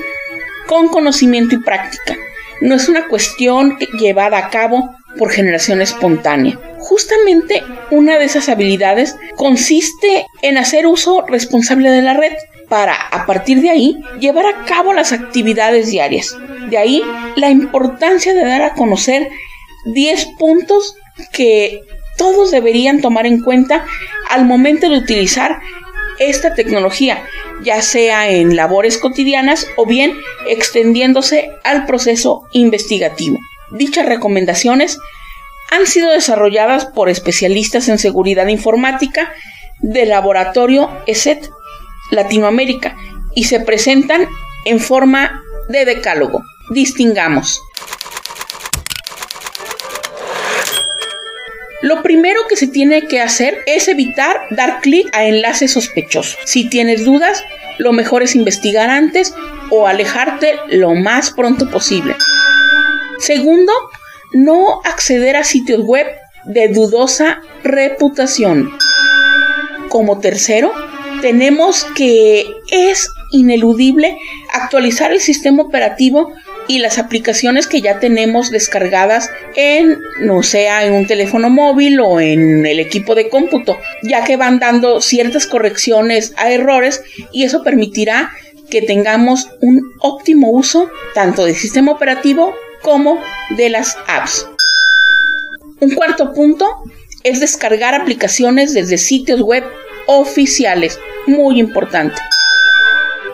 [0.67, 2.17] con conocimiento y práctica.
[2.62, 6.60] No es una cuestión llevada a cabo por generación espontánea.
[6.79, 12.34] Justamente una de esas habilidades consiste en hacer uso responsable de la red
[12.69, 16.38] para, a partir de ahí, llevar a cabo las actividades diarias.
[16.69, 17.03] De ahí
[17.36, 19.29] la importancia de dar a conocer
[19.86, 20.95] 10 puntos
[21.32, 21.82] que
[22.17, 23.86] todos deberían tomar en cuenta
[24.29, 25.60] al momento de utilizar
[26.19, 27.23] esta tecnología,
[27.63, 30.13] ya sea en labores cotidianas o bien
[30.47, 33.38] extendiéndose al proceso investigativo.
[33.71, 34.97] Dichas recomendaciones
[35.71, 39.34] han sido desarrolladas por especialistas en seguridad informática
[39.79, 41.49] del laboratorio ESET
[42.12, 42.95] Latinoamérica
[43.36, 44.28] y se presentan
[44.65, 46.43] en forma de decálogo.
[46.72, 47.62] Distingamos.
[51.82, 56.38] Lo primero que se tiene que hacer es evitar dar clic a enlaces sospechosos.
[56.45, 57.41] Si tienes dudas,
[57.78, 59.34] lo mejor es investigar antes
[59.69, 62.15] o alejarte lo más pronto posible.
[63.19, 63.72] Segundo,
[64.34, 66.06] no acceder a sitios web
[66.45, 68.72] de dudosa reputación.
[69.88, 70.74] Como tercero,
[71.21, 74.17] tenemos que es ineludible
[74.53, 76.34] actualizar el sistema operativo
[76.67, 82.19] y las aplicaciones que ya tenemos descargadas en, no sea en un teléfono móvil o
[82.19, 87.01] en el equipo de cómputo, ya que van dando ciertas correcciones a errores
[87.32, 88.32] y eso permitirá
[88.69, 92.53] que tengamos un óptimo uso tanto del sistema operativo
[92.84, 93.19] como
[93.58, 94.47] de las apps.
[95.79, 96.84] Un cuarto punto
[97.23, 99.63] es descargar aplicaciones desde sitios web
[100.10, 102.20] oficiales, muy importante.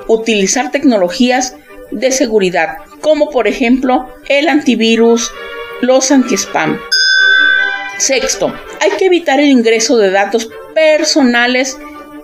[0.08, 1.56] Utilizar tecnologías
[1.92, 5.32] de seguridad, como por ejemplo el antivirus,
[5.80, 6.78] los anti-spam.
[7.98, 11.78] Sexto, hay que evitar el ingreso de datos personales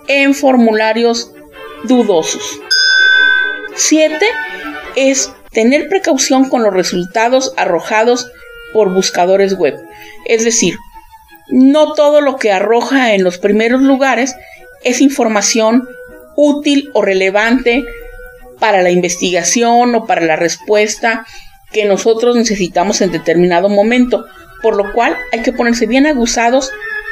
[0.09, 1.31] en formularios
[1.85, 2.43] dudosos.
[3.75, 4.27] Siete
[4.97, 8.29] es tener precaución con los resultados arrojados
[8.73, 9.81] por buscadores web.
[10.25, 10.75] Es decir,
[11.51, 14.35] no todo lo que arroja en los primeros lugares
[14.83, 15.87] es información
[16.35, 17.83] útil o relevante
[18.59, 21.25] para la investigación o para la respuesta
[21.71, 24.25] que nosotros necesitamos en determinado momento,
[24.61, 26.71] por lo cual hay que ponerse bien aguzados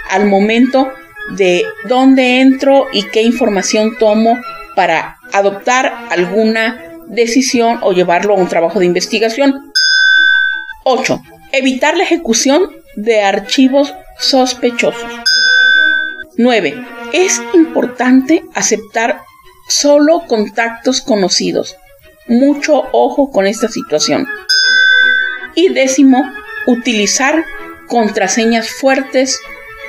[0.10, 0.90] al momento
[1.32, 4.40] de dónde entro y qué información tomo
[4.76, 9.72] para adoptar alguna decisión o llevarlo a un trabajo de investigación.
[10.84, 11.22] 8.
[11.52, 15.10] Evitar la ejecución de archivos sospechosos.
[16.38, 16.86] 9.
[17.14, 19.22] Es importante aceptar
[19.68, 21.76] solo contactos conocidos.
[22.28, 24.28] Mucho ojo con esta situación.
[25.56, 26.24] Y décimo,
[26.68, 27.44] utilizar
[27.88, 29.40] contraseñas fuertes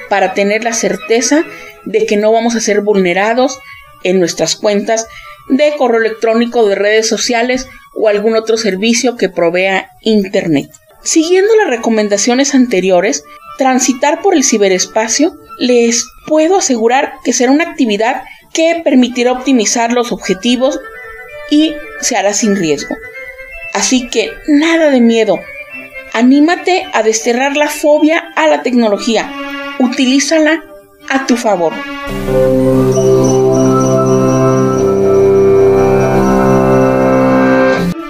[0.09, 1.45] para tener la certeza
[1.85, 3.59] de que no vamos a ser vulnerados
[4.03, 5.07] en nuestras cuentas
[5.49, 10.71] de correo electrónico, de redes sociales o algún otro servicio que provea Internet.
[11.03, 13.25] Siguiendo las recomendaciones anteriores,
[13.61, 18.23] transitar por el ciberespacio, les puedo asegurar que será una actividad
[18.55, 20.81] que permitirá optimizar los objetivos
[21.51, 22.97] y se hará sin riesgo.
[23.75, 25.39] Así que nada de miedo.
[26.15, 29.31] Anímate a desterrar la fobia a la tecnología.
[29.79, 30.65] Utilízala
[31.11, 31.75] a tu favor.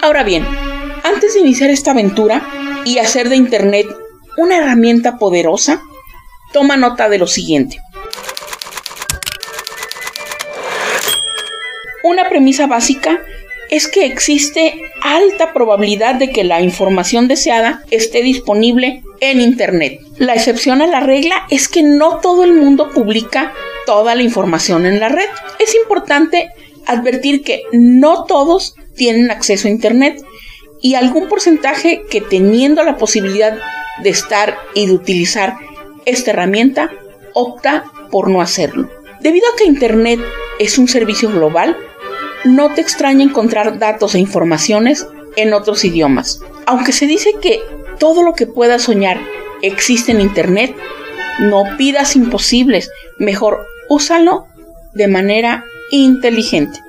[0.01, 0.47] Ahora bien,
[1.03, 2.47] antes de iniciar esta aventura
[2.85, 3.87] y hacer de Internet
[4.41, 5.83] una herramienta poderosa,
[6.51, 7.79] toma nota de lo siguiente.
[12.03, 13.21] Una premisa básica
[13.69, 20.01] es que existe alta probabilidad de que la información deseada esté disponible en Internet.
[20.17, 23.53] La excepción a la regla es que no todo el mundo publica
[23.85, 25.29] toda la información en la red.
[25.59, 26.49] Es importante
[26.87, 30.25] advertir que no todos tienen acceso a Internet
[30.81, 33.59] y algún porcentaje que teniendo la posibilidad
[34.03, 35.57] de estar y de utilizar
[36.07, 36.91] esta herramienta
[37.35, 38.91] opta por no hacerlo.
[39.21, 40.21] Debido a que Internet
[40.59, 41.77] es un servicio global,
[42.45, 46.41] no te extraña encontrar datos e informaciones en otros idiomas.
[46.67, 47.61] Aunque se dice que
[47.99, 49.21] todo lo que puedas soñar
[49.63, 50.75] existe en Internet,
[51.39, 54.47] no pidas imposibles, mejor úsalo
[54.95, 56.81] de manera inteligente.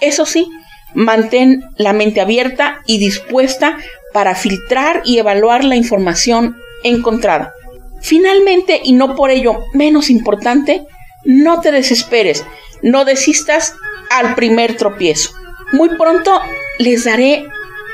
[0.00, 0.48] Eso sí,
[0.94, 3.78] mantén la mente abierta y dispuesta
[4.16, 7.52] para filtrar y evaluar la información encontrada.
[8.00, 10.86] Finalmente, y no por ello menos importante,
[11.26, 12.42] no te desesperes,
[12.80, 13.74] no desistas
[14.10, 15.32] al primer tropiezo.
[15.72, 16.40] Muy pronto
[16.78, 17.46] les daré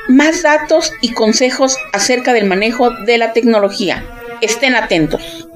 [0.07, 4.05] más datos y consejos acerca del manejo de la tecnología.
[4.39, 5.49] Estén atentos.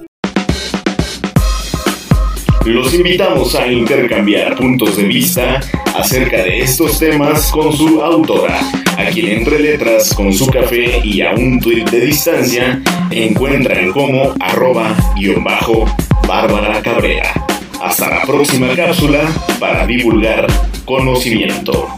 [2.64, 5.60] Los invitamos a intercambiar puntos de vista
[5.94, 8.60] acerca de estos temas con su autora,
[8.96, 14.34] a quien entre letras con su café y a un tuit de distancia encuentran como
[14.40, 15.86] arroba guion bajo
[16.26, 17.32] Bárbara Cabrera.
[17.82, 19.22] Hasta la próxima cápsula
[19.58, 20.46] para divulgar
[20.84, 21.88] conocimiento.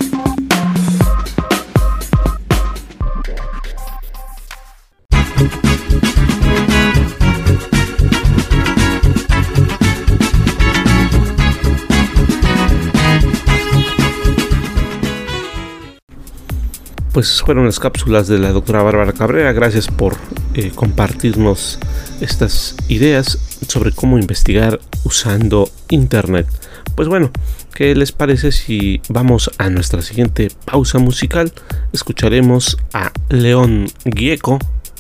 [17.13, 19.53] Pues fueron las cápsulas de la doctora Bárbara Cabrera.
[19.53, 20.17] Gracias por
[20.55, 21.79] eh, compartirnos
[22.21, 26.47] estas ideas sobre cómo investigar usando Internet.
[26.95, 27.31] Pues bueno,
[27.75, 31.53] ¿qué les parece si vamos a nuestra siguiente pausa musical?
[31.93, 34.59] Escucharemos a León Gieco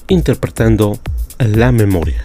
[0.08, 0.98] interpretando
[1.38, 2.24] La Memoria.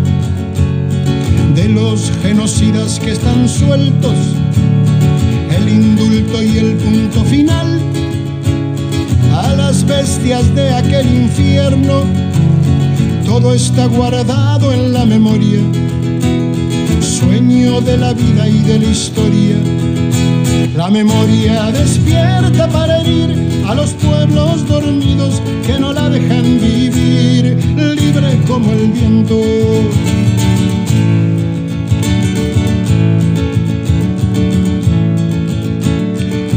[1.55, 4.15] de los genocidas que están sueltos,
[5.57, 7.79] el indulto y el punto final
[9.33, 12.03] a las bestias de aquel infierno.
[13.25, 15.59] Todo está guardado en la memoria,
[17.01, 19.57] sueño de la vida y de la historia.
[20.75, 23.35] La memoria despierta para herir
[23.67, 27.57] a los pueblos dormidos que no la dejan vivir,
[27.95, 29.41] libre como el viento.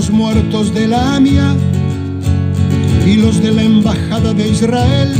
[0.00, 1.54] Los muertos de la AMIA
[3.06, 5.12] y los de la Embajada de Israel,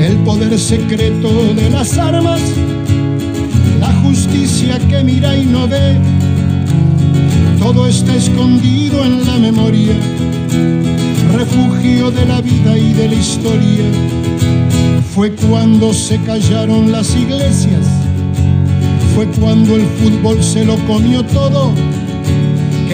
[0.00, 2.40] el poder secreto de las armas,
[3.80, 5.98] la justicia que mira y no ve,
[7.58, 9.92] todo está escondido en la memoria,
[11.34, 13.84] refugio de la vida y de la historia.
[15.14, 17.84] Fue cuando se callaron las iglesias,
[19.14, 21.74] fue cuando el fútbol se lo comió todo,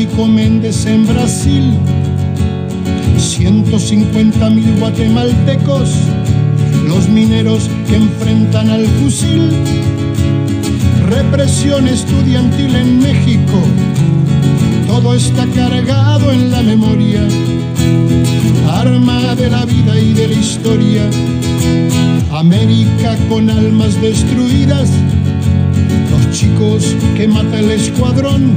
[0.00, 1.74] Chico Méndez en Brasil.
[3.18, 5.90] 150 mil guatemaltecos,
[6.88, 9.50] los mineros que enfrentan al fusil,
[11.10, 13.60] represión estudiantil en México,
[14.88, 17.20] todo está cargado en la memoria,
[18.70, 21.02] arma de la vida y de la historia,
[22.32, 24.88] América con almas destruidas,
[26.10, 28.56] los chicos que mata el escuadrón,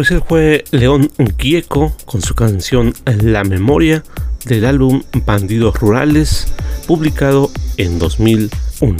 [0.00, 4.02] Pues él fue León Gieco con su canción La Memoria
[4.46, 6.48] del álbum Bandidos Rurales,
[6.86, 8.96] publicado en 2001.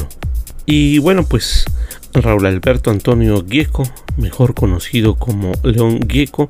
[0.67, 1.65] Y bueno, pues
[2.13, 3.85] Raúl Alberto Antonio Gieco,
[4.19, 6.49] mejor conocido como León Gieco,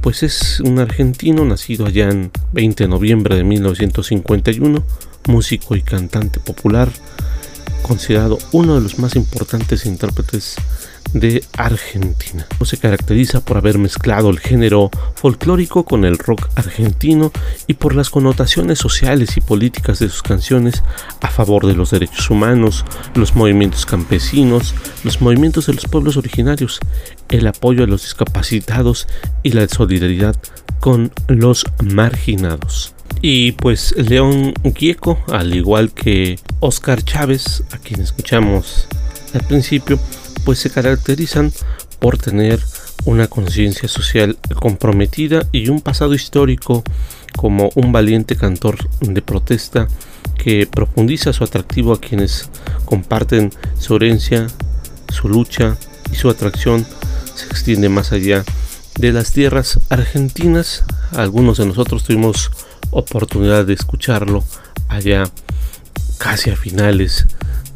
[0.00, 4.84] pues es un argentino nacido allá en 20 de noviembre de 1951,
[5.28, 6.88] músico y cantante popular,
[7.82, 10.56] considerado uno de los más importantes intérpretes
[11.14, 12.46] de Argentina.
[12.64, 17.32] Se caracteriza por haber mezclado el género folclórico con el rock argentino
[17.66, 20.82] y por las connotaciones sociales y políticas de sus canciones
[21.20, 22.84] a favor de los derechos humanos,
[23.14, 26.80] los movimientos campesinos, los movimientos de los pueblos originarios,
[27.28, 29.06] el apoyo a los discapacitados
[29.42, 30.36] y la solidaridad
[30.80, 32.94] con los marginados.
[33.22, 38.88] Y pues León Gieco, al igual que Oscar Chávez, a quien escuchamos
[39.32, 39.98] al principio,
[40.44, 41.52] pues se caracterizan
[41.98, 42.60] por tener
[43.04, 46.82] una conciencia social comprometida y un pasado histórico
[47.36, 49.88] como un valiente cantor de protesta
[50.38, 52.48] que profundiza su atractivo a quienes
[52.84, 54.46] comparten su herencia,
[55.08, 55.76] su lucha
[56.12, 56.86] y su atracción
[57.34, 58.44] se extiende más allá
[58.98, 60.84] de las tierras argentinas.
[61.12, 62.50] Algunos de nosotros tuvimos
[62.90, 64.44] oportunidad de escucharlo
[64.88, 65.24] allá
[66.18, 67.26] casi a finales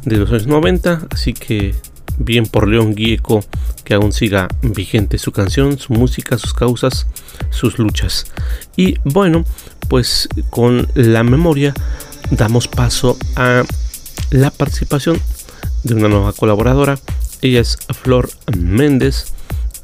[0.05, 1.75] de los años 90, así que
[2.19, 3.43] bien por León Gieco
[3.83, 7.07] que aún siga vigente su canción, su música, sus causas,
[7.49, 8.27] sus luchas.
[8.77, 9.45] Y bueno,
[9.87, 11.73] pues con la memoria
[12.29, 13.63] damos paso a
[14.29, 15.19] la participación
[15.83, 16.99] de una nueva colaboradora.
[17.41, 19.33] Ella es Flor Méndez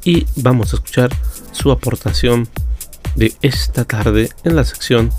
[0.03, 1.09] y vamos a escuchar
[1.51, 2.47] su aportación
[3.15, 5.09] de esta tarde en la sección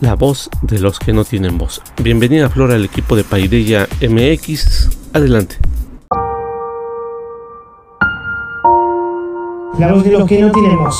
[0.00, 1.80] La voz de los que no tienen voz.
[2.02, 4.90] Bienvenida Flor al equipo de Paideya MX.
[5.12, 5.56] Adelante.
[9.76, 10.96] La voz de los que no tienen voz.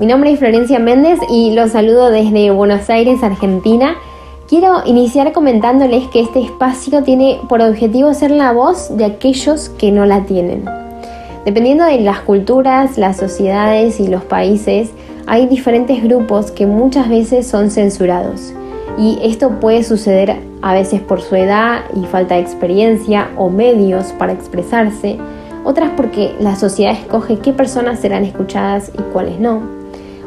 [0.00, 3.96] Mi nombre es Florencia Méndez y los saludo desde Buenos Aires, Argentina.
[4.48, 9.92] Quiero iniciar comentándoles que este espacio tiene por objetivo ser la voz de aquellos que
[9.92, 10.64] no la tienen.
[11.44, 14.90] Dependiendo de las culturas, las sociedades y los países,
[15.26, 18.54] hay diferentes grupos que muchas veces son censurados.
[18.96, 24.12] Y esto puede suceder a veces por su edad y falta de experiencia o medios
[24.12, 25.18] para expresarse,
[25.64, 29.62] otras porque la sociedad escoge qué personas serán escuchadas y cuáles no,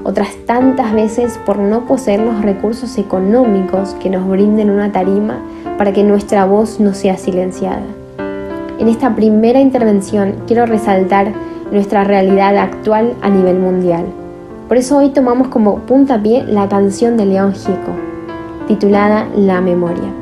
[0.03, 5.39] otras tantas veces por no poseer los recursos económicos que nos brinden una tarima
[5.77, 7.83] para que nuestra voz no sea silenciada.
[8.79, 11.33] En esta primera intervención quiero resaltar
[11.71, 14.05] nuestra realidad actual a nivel mundial.
[14.67, 17.91] Por eso hoy tomamos como puntapié la canción de León Gieco,
[18.67, 20.13] titulada La Memoria.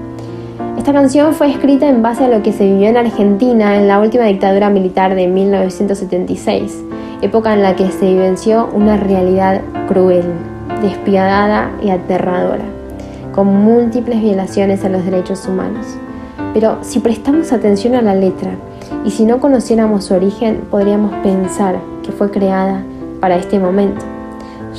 [0.78, 4.00] Esta canción fue escrita en base a lo que se vivió en Argentina en la
[4.00, 6.84] última dictadura militar de 1976,
[7.22, 10.26] época en la que se vivenció una realidad cruel,
[10.82, 12.66] despiadada y aterradora,
[13.34, 15.88] con múltiples violaciones a los derechos humanos.
[16.54, 18.52] Pero si prestamos atención a la letra
[19.04, 22.84] y si no conociéramos su origen, podríamos pensar que fue creada
[23.20, 24.06] para este momento,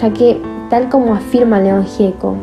[0.01, 0.41] ya que,
[0.71, 2.37] tal como afirma León Gieco,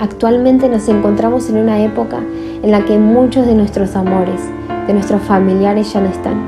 [0.00, 2.20] actualmente nos encontramos en una época
[2.62, 4.40] en la que muchos de nuestros amores,
[4.86, 6.40] de nuestros familiares ya no están.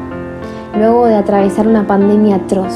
[0.77, 2.75] Luego de atravesar una pandemia atroz,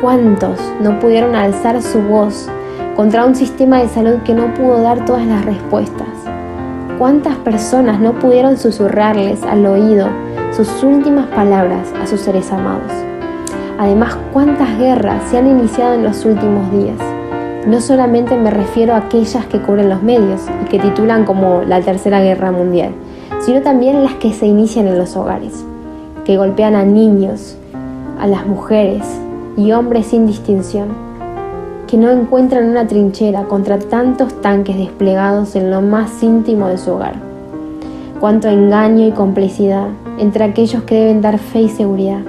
[0.00, 2.48] ¿cuántos no pudieron alzar su voz
[2.96, 6.08] contra un sistema de salud que no pudo dar todas las respuestas?
[6.98, 10.08] ¿Cuántas personas no pudieron susurrarles al oído
[10.52, 12.92] sus últimas palabras a sus seres amados?
[13.78, 17.13] Además, ¿cuántas guerras se han iniciado en los últimos días?
[17.66, 21.80] No solamente me refiero a aquellas que cubren los medios y que titulan como la
[21.80, 22.90] Tercera Guerra Mundial,
[23.40, 25.64] sino también las que se inician en los hogares,
[26.26, 27.56] que golpean a niños,
[28.20, 29.02] a las mujeres
[29.56, 30.88] y hombres sin distinción,
[31.86, 36.92] que no encuentran una trinchera contra tantos tanques desplegados en lo más íntimo de su
[36.92, 37.14] hogar.
[38.20, 39.88] Cuánto engaño y complicidad
[40.18, 42.20] entre aquellos que deben dar fe y seguridad.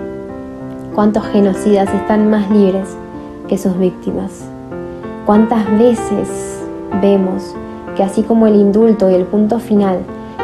[0.94, 2.88] Cuántos genocidas están más libres
[3.50, 4.55] que sus víctimas.
[5.26, 6.62] ¿Cuántas veces
[7.02, 7.56] vemos
[7.96, 9.98] que así como el indulto y el punto final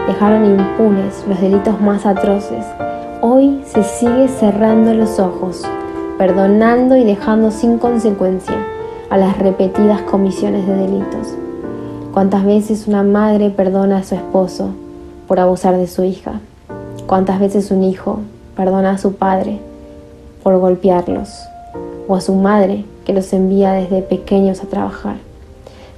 [0.08, 2.66] dejaron impunes los delitos más atroces,
[3.22, 5.62] hoy se sigue cerrando los ojos,
[6.18, 8.56] perdonando y dejando sin consecuencia
[9.12, 11.36] a las repetidas comisiones de delitos?
[12.12, 14.70] ¿Cuántas veces una madre perdona a su esposo
[15.28, 16.40] por abusar de su hija?
[17.06, 18.22] ¿Cuántas veces un hijo
[18.56, 19.60] perdona a su padre
[20.42, 21.51] por golpearlos?
[22.08, 25.16] ¿O a su madre que los envía desde pequeños a trabajar.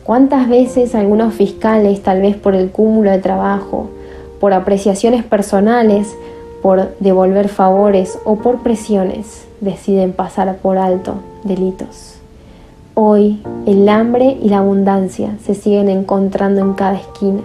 [0.04, 3.88] ¿Cuántas veces algunos fiscales, tal vez por el cúmulo de trabajo,
[4.40, 6.14] por apreciaciones personales,
[6.62, 12.16] por devolver favores o por presiones, deciden pasar por alto delitos?
[12.96, 17.42] Hoy el hambre y la abundancia se siguen encontrando en cada esquina,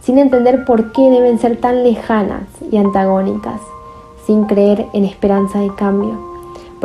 [0.00, 3.60] sin entender por qué deben ser tan lejanas y antagónicas,
[4.26, 6.33] sin creer en esperanza de cambio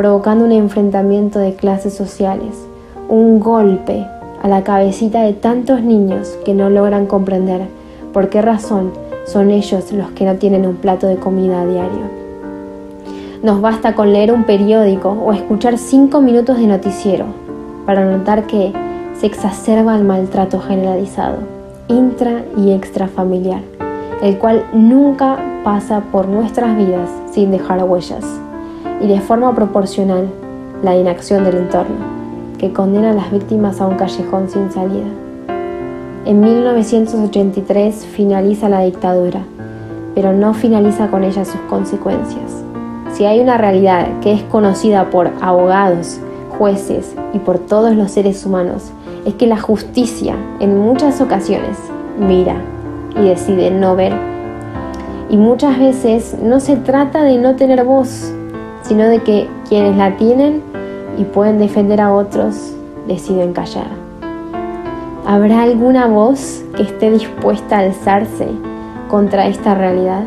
[0.00, 2.54] provocando un enfrentamiento de clases sociales,
[3.10, 4.06] un golpe
[4.42, 7.66] a la cabecita de tantos niños que no logran comprender
[8.14, 8.92] por qué razón
[9.26, 12.00] son ellos los que no tienen un plato de comida a diario.
[13.42, 17.26] Nos basta con leer un periódico o escuchar cinco minutos de noticiero
[17.84, 18.72] para notar que
[19.18, 21.40] se exacerba el maltrato generalizado,
[21.88, 23.60] intra y extrafamiliar,
[24.22, 28.24] el cual nunca pasa por nuestras vidas sin dejar huellas
[29.00, 30.28] y de forma proporcional
[30.82, 31.96] la inacción del entorno,
[32.58, 35.08] que condena a las víctimas a un callejón sin salida.
[36.26, 39.40] En 1983 finaliza la dictadura,
[40.14, 42.62] pero no finaliza con ella sus consecuencias.
[43.12, 46.20] Si hay una realidad que es conocida por abogados,
[46.58, 48.90] jueces y por todos los seres humanos,
[49.24, 51.78] es que la justicia en muchas ocasiones
[52.18, 52.56] mira
[53.18, 54.12] y decide no ver.
[55.30, 58.32] Y muchas veces no se trata de no tener voz,
[58.90, 60.62] sino de que quienes la tienen
[61.16, 62.74] y pueden defender a otros
[63.06, 63.86] deciden callar.
[65.24, 68.48] ¿Habrá alguna voz que esté dispuesta a alzarse
[69.08, 70.24] contra esta realidad?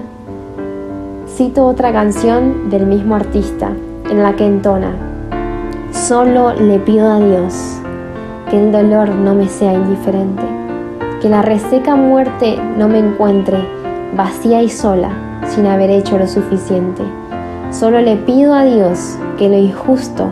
[1.27, 3.69] Cito otra canción del mismo artista
[4.09, 4.93] en la que entona,
[5.91, 7.81] solo le pido a Dios
[8.49, 10.43] que el dolor no me sea indiferente,
[11.21, 13.57] que la reseca muerte no me encuentre
[14.15, 15.09] vacía y sola
[15.49, 17.03] sin haber hecho lo suficiente
[17.73, 20.27] Solo le pido a Dios que lo injusto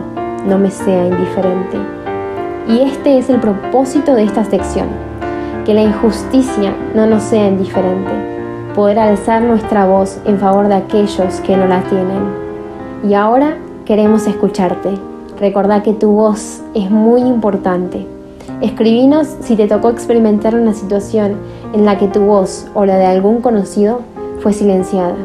[0.46, 1.76] no me sea indiferente.
[2.68, 4.86] Y este es el propósito de esta sección,
[5.64, 8.12] que la injusticia no nos sea indiferente,
[8.76, 12.22] poder alzar nuestra voz en favor de aquellos que no la tienen.
[13.08, 14.90] Y ahora queremos escucharte.
[15.40, 18.06] Recordá que tu voz es muy importante.
[18.60, 21.34] Escribinos si te tocó experimentar una situación
[21.72, 24.02] en la que tu voz o la de algún conocido
[24.38, 25.16] fue silenciada.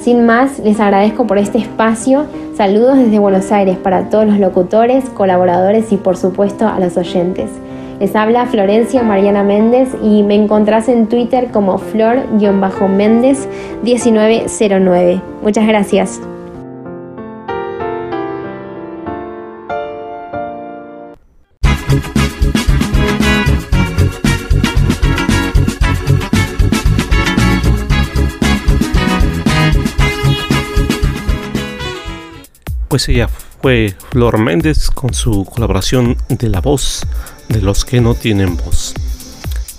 [0.00, 2.26] Sin más, les agradezco por este espacio.
[2.54, 7.50] Saludos desde Buenos Aires para todos los locutores, colaboradores y por supuesto a los oyentes.
[7.98, 13.48] Les habla Florencia Mariana Méndez y me encontrás en Twitter como flor-méndez
[13.82, 15.20] 1909.
[15.42, 16.20] Muchas gracias.
[32.88, 33.28] Pues ella
[33.60, 37.02] fue Flor Méndez con su colaboración de la voz
[37.48, 38.94] de los que no tienen voz.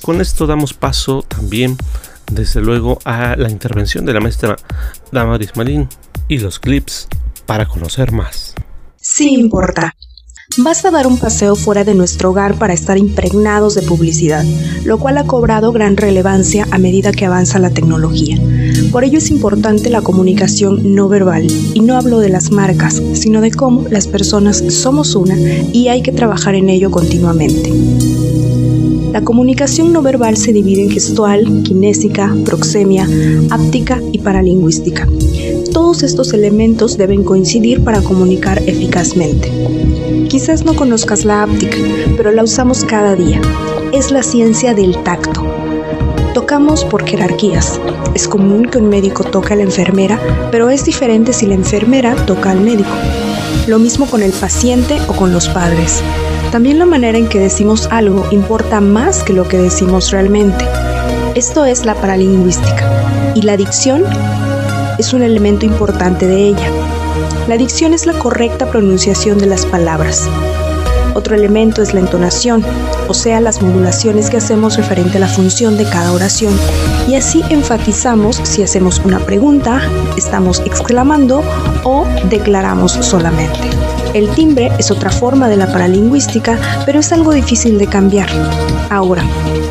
[0.01, 1.77] Con esto damos paso también,
[2.31, 4.55] desde luego, a la intervención de la maestra
[5.11, 5.89] Damaris Malin
[6.27, 7.07] y los clips
[7.45, 8.53] para conocer más.
[8.97, 9.95] Sí importa.
[10.57, 14.43] Basta dar un paseo fuera de nuestro hogar para estar impregnados de publicidad,
[14.83, 18.37] lo cual ha cobrado gran relevancia a medida que avanza la tecnología.
[18.91, 21.45] Por ello es importante la comunicación no verbal,
[21.75, 25.37] y no hablo de las marcas, sino de cómo las personas somos una
[25.71, 27.71] y hay que trabajar en ello continuamente.
[29.13, 33.07] La comunicación no verbal se divide en gestual, kinésica, proxemia,
[33.51, 35.07] áptica y paralingüística.
[35.79, 39.49] Todos estos elementos deben coincidir para comunicar eficazmente.
[40.27, 41.77] Quizás no conozcas la áptica,
[42.17, 43.39] pero la usamos cada día.
[43.93, 45.41] Es la ciencia del tacto.
[46.33, 47.79] Tocamos por jerarquías.
[48.13, 50.19] Es común que un médico toque a la enfermera,
[50.51, 52.91] pero es diferente si la enfermera toca al médico.
[53.65, 56.01] Lo mismo con el paciente o con los padres.
[56.51, 60.65] También la manera en que decimos algo importa más que lo que decimos realmente.
[61.35, 63.33] Esto es la paralingüística.
[63.33, 64.03] Y la dicción
[64.99, 66.69] es un elemento importante de ella.
[67.47, 70.29] La dicción es la correcta pronunciación de las palabras.
[71.13, 72.63] Otro elemento es la entonación,
[73.09, 76.53] o sea, las modulaciones que hacemos referente a la función de cada oración.
[77.07, 79.81] Y así enfatizamos si hacemos una pregunta,
[80.15, 81.41] estamos exclamando
[81.83, 83.59] o declaramos solamente.
[84.13, 88.29] El timbre es otra forma de la paralingüística, pero es algo difícil de cambiar.
[88.89, 89.23] Ahora,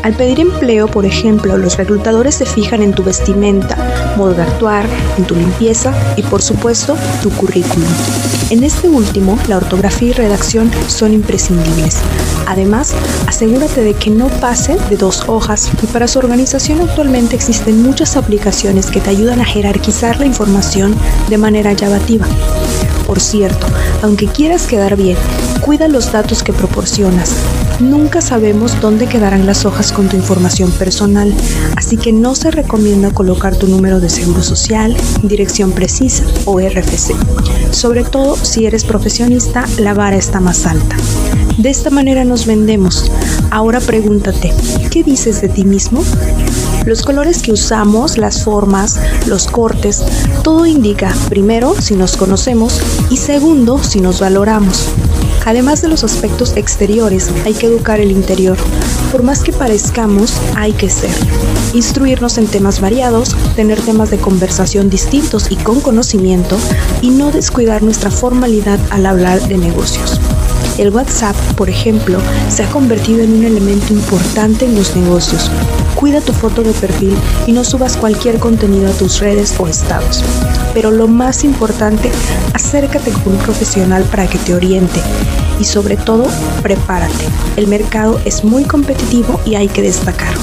[0.03, 4.85] al pedir empleo, por ejemplo, los reclutadores se fijan en tu vestimenta, modo de actuar,
[5.17, 7.89] en tu limpieza y, por supuesto, tu currículum.
[8.49, 11.97] En este último, la ortografía y redacción son imprescindibles.
[12.47, 12.95] Además,
[13.29, 18.17] asegúrate de que no pase de dos hojas y para su organización actualmente existen muchas
[18.17, 20.95] aplicaciones que te ayudan a jerarquizar la información
[21.29, 22.25] de manera llamativa.
[23.05, 23.67] Por cierto,
[24.01, 25.15] aunque quieras quedar bien,
[25.61, 27.35] cuida los datos que proporcionas.
[27.79, 31.33] Nunca sabemos dónde quedarán las hojas con tu información personal,
[31.77, 37.13] así que no se recomienda colocar tu número de seguro social, dirección precisa o RFC.
[37.71, 40.97] Sobre todo si eres profesionista, la vara está más alta.
[41.57, 43.11] De esta manera nos vendemos.
[43.49, 44.53] Ahora pregúntate,
[44.91, 46.03] ¿qué dices de ti mismo?
[46.89, 50.03] Los colores que usamos, las formas, los cortes,
[50.41, 52.81] todo indica, primero, si nos conocemos
[53.11, 54.87] y segundo, si nos valoramos.
[55.45, 58.57] Además de los aspectos exteriores, hay que educar el interior.
[59.11, 61.13] Por más que parezcamos, hay que ser.
[61.75, 66.57] Instruirnos en temas variados, tener temas de conversación distintos y con conocimiento,
[67.03, 70.19] y no descuidar nuestra formalidad al hablar de negocios.
[70.79, 75.51] El WhatsApp, por ejemplo, se ha convertido en un elemento importante en los negocios.
[75.95, 80.23] Cuida tu foto de perfil y no subas cualquier contenido a tus redes o estados.
[80.73, 82.09] Pero lo más importante,
[82.53, 85.01] acércate con un profesional para que te oriente.
[85.59, 86.27] Y sobre todo,
[86.61, 87.25] prepárate.
[87.57, 90.33] El mercado es muy competitivo y hay que destacar.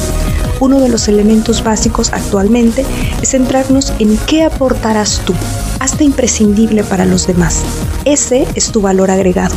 [0.60, 2.84] Uno de los elementos básicos actualmente
[3.22, 5.34] es centrarnos en qué aportarás tú.
[5.80, 7.62] Hazte imprescindible para los demás.
[8.04, 9.54] Ese es tu valor agregado.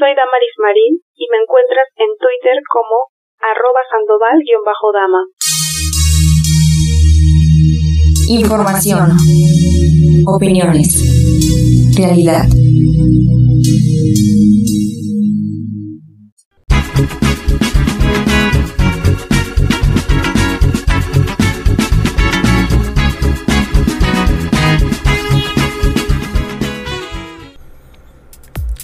[0.00, 5.26] Soy Damaris Marín y me encuentras en Twitter como arroba sandoval-dama.
[8.26, 9.12] Información.
[10.26, 11.04] Opiniones.
[11.98, 12.46] Realidad.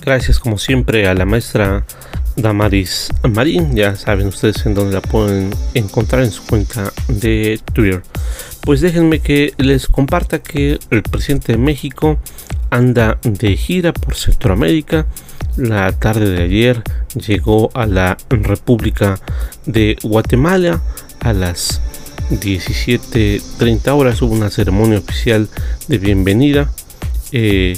[0.07, 1.85] Gracias como siempre a la maestra
[2.37, 3.75] Damaris Marín.
[3.75, 8.05] Ya saben ustedes en dónde la pueden encontrar en su cuenta de Twitter.
[8.61, 12.21] Pues déjenme que les comparta que el presidente de México
[12.71, 15.07] anda de gira por Centroamérica.
[15.57, 16.85] La tarde de ayer
[17.15, 19.19] llegó a la República
[19.65, 20.83] de Guatemala
[21.19, 21.81] a las
[22.31, 24.23] 17.30 horas.
[24.23, 25.49] Hubo una ceremonia oficial
[25.89, 26.71] de bienvenida
[27.33, 27.77] eh,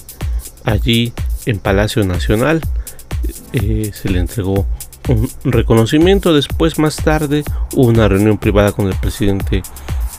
[0.64, 1.14] allí
[1.49, 2.61] en Palacio Nacional.
[3.53, 4.66] Eh, se le entregó
[5.09, 6.34] un reconocimiento.
[6.34, 7.42] Después, más tarde,
[7.72, 9.62] hubo una reunión privada con el presidente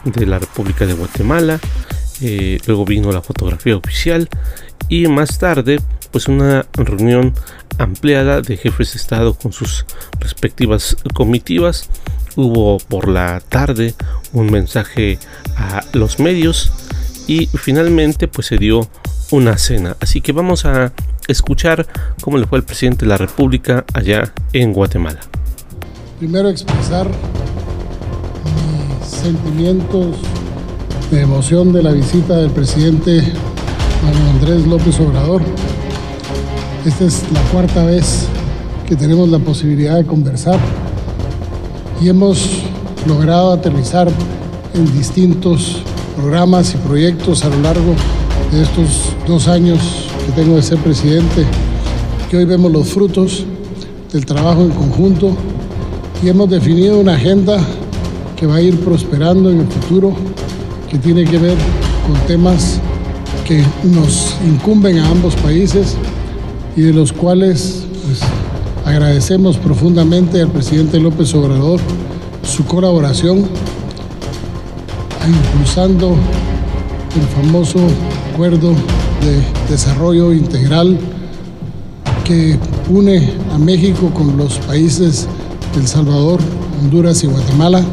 [0.03, 1.59] de la República de Guatemala.
[2.21, 4.27] Eh, luego vino la fotografía oficial.
[4.89, 5.80] Y más tarde,
[6.11, 7.34] pues una reunión
[7.77, 9.86] ampliada de jefes de Estado con sus
[10.19, 11.89] respectivas comitivas.
[12.36, 13.93] Hubo por la tarde
[14.34, 15.19] un mensaje
[15.55, 16.71] a los medios
[17.30, 18.88] y finalmente pues se dio
[19.30, 19.95] una cena.
[19.99, 20.91] Así que vamos a
[21.27, 21.86] escuchar
[22.21, 25.19] cómo le fue al presidente de la República allá en Guatemala.
[26.17, 27.07] Primero expresar
[28.43, 30.15] mis sentimientos
[31.11, 33.21] de emoción de la visita del presidente
[34.03, 35.43] Manuel Andrés López Obrador.
[36.84, 38.27] Esta es la cuarta vez
[38.88, 40.59] que tenemos la posibilidad de conversar
[42.01, 42.63] y hemos
[43.05, 44.09] logrado aterrizar
[44.73, 45.84] en distintos
[46.16, 47.95] programas y proyectos a lo largo
[48.51, 49.80] de estos dos años
[50.26, 51.45] que tengo de ser presidente,
[52.30, 53.45] que hoy vemos los frutos
[54.12, 55.36] del trabajo en conjunto
[56.24, 57.60] y hemos definido una agenda
[58.36, 60.14] que va a ir prosperando en el futuro,
[60.89, 61.57] que tiene que ver
[62.05, 62.80] con temas
[63.45, 65.95] que nos incumben a ambos países
[66.76, 68.20] y de los cuales pues,
[68.86, 71.80] agradecemos profundamente al presidente López Obrador
[72.43, 73.47] su colaboración
[75.30, 76.15] impulsando
[77.15, 77.80] el famoso
[78.34, 80.97] acuerdo de desarrollo integral
[82.23, 82.57] que
[82.89, 85.27] une a México con los países
[85.75, 86.39] El Salvador,
[86.82, 87.84] Honduras y Guatemala,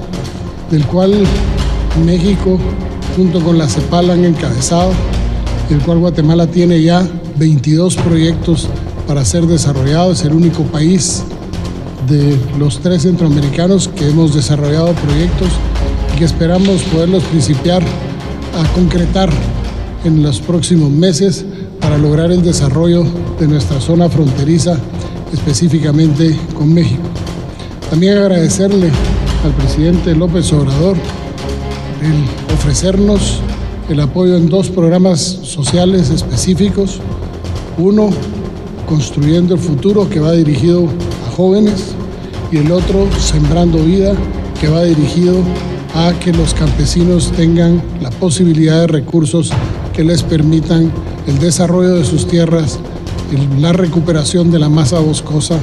[0.71, 1.25] del cual
[2.05, 2.59] México
[3.17, 4.93] junto con la CEPAL han encabezado,
[5.71, 7.07] el cual Guatemala tiene ya
[7.39, 8.69] 22 proyectos
[9.07, 11.23] para ser desarrollados, es el único país
[12.09, 15.49] de los tres centroamericanos que hemos desarrollado proyectos
[16.17, 19.29] que esperamos poderlos principiar a concretar
[20.05, 21.45] en los próximos meses
[21.81, 23.05] para lograr el desarrollo
[23.39, 24.79] de nuestra zona fronteriza,
[25.33, 27.03] específicamente con México.
[27.91, 28.91] También agradecerle
[29.45, 30.97] al presidente López Obrador
[32.03, 33.41] el ofrecernos
[33.91, 36.99] el apoyo en dos programas sociales específicos.
[37.79, 38.11] Uno,
[38.89, 40.87] Construyendo el Futuro, que va dirigido
[41.27, 41.95] a jóvenes,
[42.51, 44.15] y el otro, Sembrando Vida,
[44.61, 45.43] que va dirigido
[45.97, 49.51] a que los campesinos tengan la posibilidad de recursos
[49.95, 50.93] que les permitan
[51.27, 52.79] el desarrollo de sus tierras,
[53.59, 55.59] la recuperación de la masa boscosa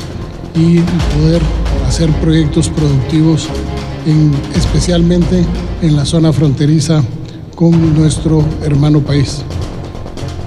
[0.55, 1.41] y poder
[1.87, 3.47] hacer proyectos productivos,
[4.55, 5.45] especialmente
[5.83, 7.03] en la zona fronteriza
[7.55, 9.43] con nuestro hermano país.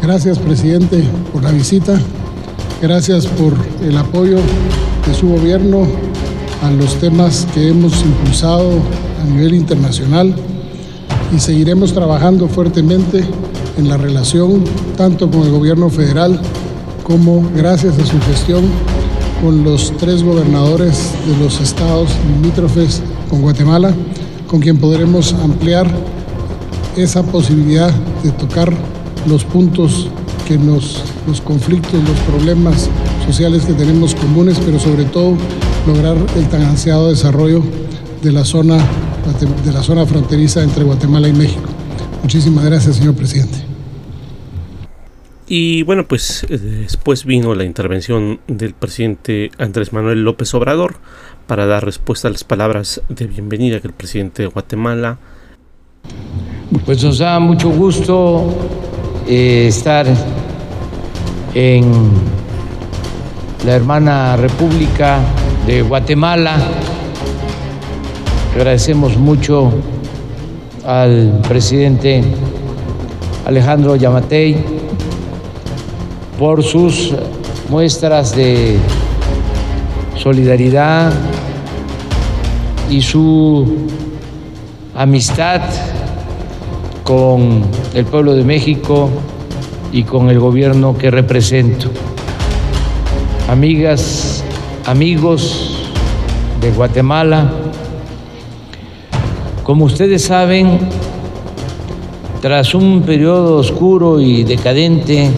[0.03, 1.99] Gracias, presidente, por la visita.
[2.83, 4.39] Gracias por el apoyo
[5.07, 5.87] de su gobierno
[6.63, 8.71] a los temas que hemos impulsado
[9.23, 10.35] a nivel internacional
[11.35, 13.25] y seguiremos trabajando fuertemente
[13.77, 14.65] en la relación
[14.97, 16.41] tanto con el gobierno federal
[17.03, 18.65] como gracias a su gestión
[19.43, 23.95] con los tres gobernadores de los estados limítrofes con Guatemala,
[24.47, 25.87] con quien podremos ampliar
[26.97, 27.93] esa posibilidad
[28.23, 28.73] de tocar
[29.27, 30.09] los puntos
[30.49, 32.89] que nos, los conflictos, los problemas
[33.27, 35.35] sociales que tenemos comunes, pero sobre todo
[35.87, 37.63] lograr el tan ansiado desarrollo
[38.23, 38.79] de la zona,
[39.65, 41.69] de la zona fronteriza entre Guatemala y México.
[42.23, 43.59] Muchísimas gracias, señor presidente.
[45.49, 50.97] Y bueno, pues eh, después vino la intervención del presidente Andrés Manuel López Obrador
[51.47, 55.19] para dar respuesta a las palabras de bienvenida que el presidente de Guatemala.
[56.85, 58.53] Pues nos da mucho gusto
[59.29, 60.07] eh, estar
[61.55, 61.93] en
[63.65, 65.21] la hermana República
[65.67, 66.57] de Guatemala.
[68.55, 69.73] Agradecemos mucho
[70.87, 72.23] al presidente
[73.45, 74.57] Alejandro Yamatei
[76.39, 77.13] por sus
[77.69, 78.77] muestras de
[80.17, 81.13] solidaridad
[82.89, 83.89] y su
[84.95, 85.63] amistad
[87.03, 87.63] con
[87.93, 89.11] el pueblo de México
[89.93, 91.91] y con el gobierno que represento.
[93.49, 94.45] Amigas,
[94.87, 95.91] amigos
[96.61, 97.51] de Guatemala,
[99.65, 100.79] como ustedes saben,
[102.41, 105.29] tras un periodo oscuro y decadente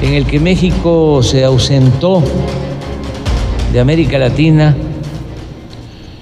[0.00, 2.22] en el que México se ausentó
[3.70, 4.74] de América Latina,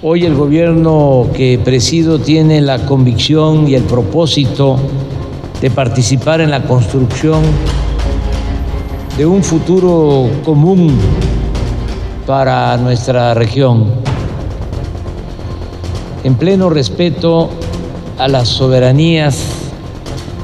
[0.03, 4.79] hoy el gobierno que presido tiene la convicción y el propósito
[5.61, 7.41] de participar en la construcción
[9.17, 10.99] de un futuro común
[12.27, 13.87] para nuestra región,
[16.25, 17.51] en pleno respeto
[18.19, 19.43] a las soberanías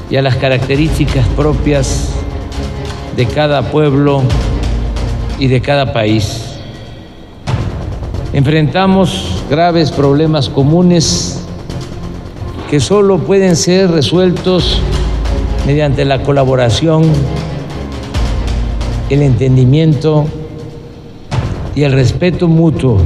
[0.09, 2.09] y a las características propias
[3.15, 4.21] de cada pueblo
[5.39, 6.43] y de cada país.
[8.33, 11.43] Enfrentamos graves problemas comunes
[12.69, 14.81] que solo pueden ser resueltos
[15.65, 17.03] mediante la colaboración
[19.09, 20.25] el entendimiento
[21.77, 22.97] y el respeto mutuo.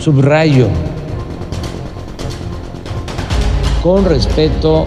[0.00, 0.68] Subrayo,
[3.82, 4.86] con respeto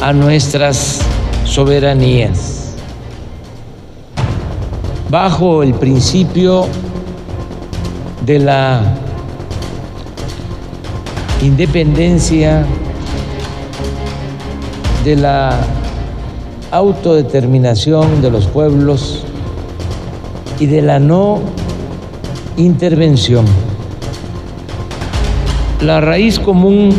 [0.00, 1.00] a nuestras
[1.44, 2.76] soberanías,
[5.10, 6.66] bajo el principio
[8.24, 8.80] de la
[11.42, 12.64] independencia,
[15.04, 15.58] de la
[16.70, 19.24] autodeterminación de los pueblos
[20.60, 21.40] y de la no
[22.56, 23.44] intervención.
[25.80, 26.92] La raíz común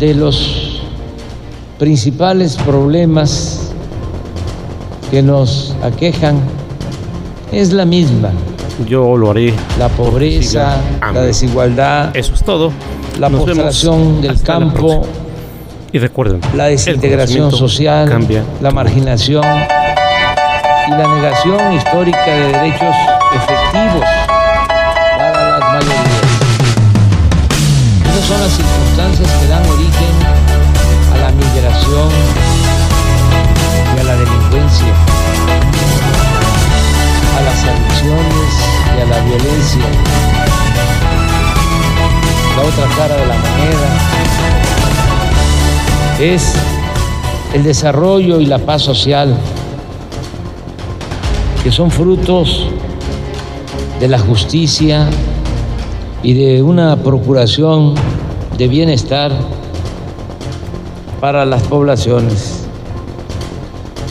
[0.00, 0.82] de los
[1.78, 3.72] principales problemas
[5.10, 6.40] que nos aquejan
[7.52, 8.30] es la misma.
[8.88, 9.52] Yo lo haré.
[9.78, 12.16] La pobreza, la desigualdad.
[12.16, 12.72] Eso es todo.
[13.18, 15.02] La postración del campo.
[15.92, 18.44] Y recuerden, la desintegración social, cambia.
[18.60, 19.44] la marginación
[20.90, 22.96] y la negación histórica de derechos
[23.32, 24.04] efectivos
[25.16, 26.08] para las mayorías.
[28.10, 30.14] Esas son las circunstancias que dan origen
[31.14, 32.10] a la migración
[33.96, 34.94] y a la delincuencia,
[37.38, 38.52] a las adicciones
[38.96, 39.84] y a la violencia.
[42.56, 43.90] La otra cara de la moneda
[46.18, 46.54] es
[47.54, 49.36] el desarrollo y la paz social,
[51.62, 52.66] que son frutos
[54.00, 55.08] de la justicia
[56.22, 57.94] y de una procuración
[58.56, 59.32] de bienestar
[61.20, 62.64] para las poblaciones,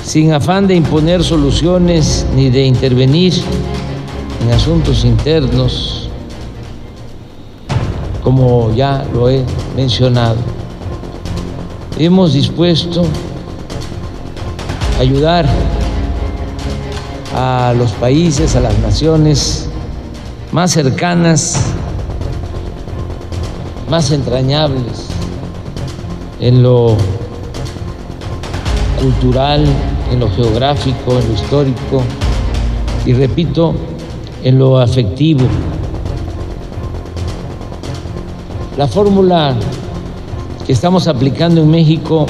[0.03, 3.33] sin afán de imponer soluciones ni de intervenir
[4.43, 6.09] en asuntos internos,
[8.23, 9.43] como ya lo he
[9.75, 10.37] mencionado.
[11.97, 13.03] Hemos dispuesto
[14.97, 15.47] a ayudar
[17.35, 19.69] a los países, a las naciones
[20.51, 21.57] más cercanas,
[23.89, 25.07] más entrañables
[26.39, 26.95] en lo
[29.01, 29.65] cultural,
[30.11, 32.03] en lo geográfico, en lo histórico
[33.05, 33.73] y repito,
[34.43, 35.45] en lo afectivo.
[38.77, 39.55] La fórmula
[40.65, 42.25] que estamos aplicando en México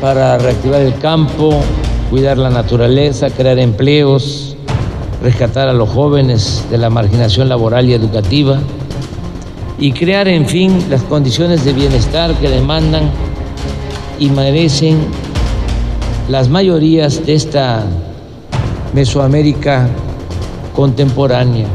[0.00, 1.60] para reactivar el campo,
[2.10, 4.56] cuidar la naturaleza, crear empleos,
[5.22, 8.60] rescatar a los jóvenes de la marginación laboral y educativa
[9.78, 13.10] y crear, en fin, las condiciones de bienestar que demandan
[14.18, 14.98] y merecen
[16.28, 17.84] las mayorías de esta
[18.94, 19.88] Mesoamérica
[20.74, 21.66] contemporánea.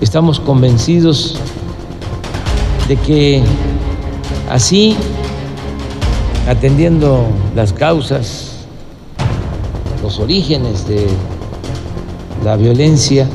[0.00, 1.38] Estamos convencidos
[2.88, 3.42] de que
[4.50, 4.96] así,
[6.48, 8.45] atendiendo las causas,
[10.06, 11.04] los orígenes de
[12.44, 13.26] la violencia,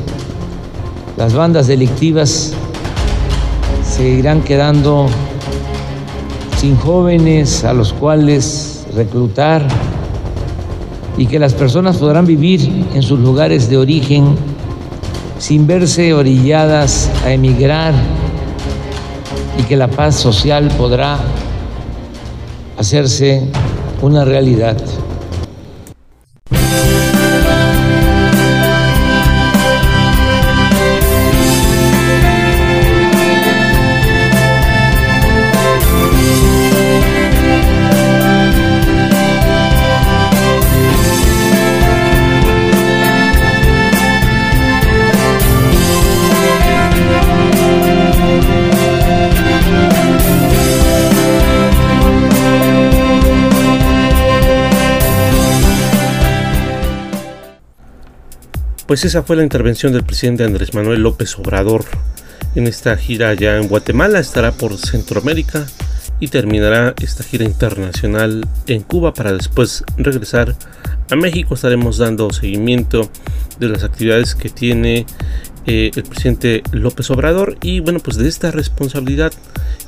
[1.18, 2.54] las bandas delictivas
[3.84, 5.06] se irán quedando
[6.56, 9.68] sin jóvenes a los cuales reclutar
[11.18, 14.34] y que las personas podrán vivir en sus lugares de origen
[15.38, 17.92] sin verse orilladas a emigrar
[19.58, 21.18] y que la paz social podrá
[22.78, 23.46] hacerse
[24.00, 24.78] una realidad.
[58.92, 61.82] Pues esa fue la intervención del presidente Andrés Manuel López Obrador
[62.54, 64.18] en esta gira allá en Guatemala.
[64.18, 65.64] Estará por Centroamérica
[66.20, 70.54] y terminará esta gira internacional en Cuba para después regresar
[71.10, 71.54] a México.
[71.54, 73.08] Estaremos dando seguimiento
[73.58, 75.06] de las actividades que tiene
[75.66, 79.32] eh, el presidente López Obrador y bueno pues de esta responsabilidad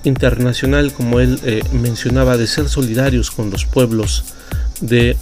[0.04, 4.24] internacional como él eh, mencionaba de ser solidarios con los pueblos
[4.80, 5.14] de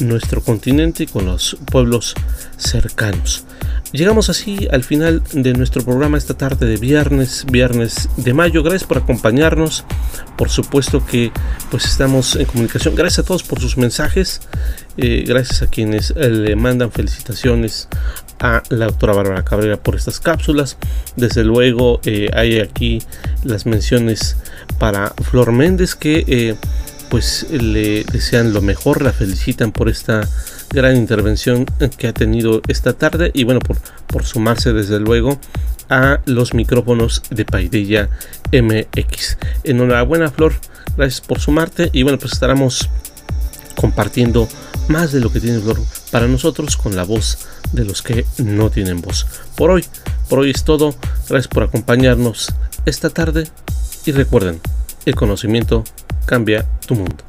[0.00, 2.14] nuestro continente y con los pueblos
[2.56, 3.44] cercanos.
[3.92, 8.62] Llegamos así al final de nuestro programa esta tarde de viernes, viernes de mayo.
[8.62, 9.84] Gracias por acompañarnos.
[10.36, 11.32] Por supuesto que
[11.72, 12.94] pues estamos en comunicación.
[12.94, 14.42] Gracias a todos por sus mensajes.
[14.96, 17.88] Eh, gracias a quienes eh, le mandan felicitaciones
[18.38, 20.76] a la doctora Bárbara Cabrera por estas cápsulas.
[21.16, 23.02] Desde luego eh, hay aquí
[23.42, 24.36] las menciones
[24.78, 26.56] para Flor Méndez que
[27.10, 30.26] pues le desean lo mejor, la felicitan por esta
[30.70, 31.66] gran intervención
[31.98, 35.38] que ha tenido esta tarde y bueno, por, por sumarse desde luego
[35.90, 38.08] a los micrófonos de Paidella
[38.52, 39.38] MX.
[39.64, 40.54] Enhorabuena Flor,
[40.96, 42.88] gracias por sumarte y bueno, pues estaremos
[43.74, 44.48] compartiendo
[44.88, 45.80] más de lo que tiene Flor
[46.12, 47.38] para nosotros con la voz
[47.72, 49.26] de los que no tienen voz.
[49.56, 49.84] Por hoy,
[50.28, 50.94] por hoy es todo.
[51.28, 52.52] Gracias por acompañarnos
[52.86, 53.48] esta tarde
[54.06, 54.60] y recuerden,
[55.06, 55.84] el conocimiento
[56.26, 57.24] cambia tu mundo.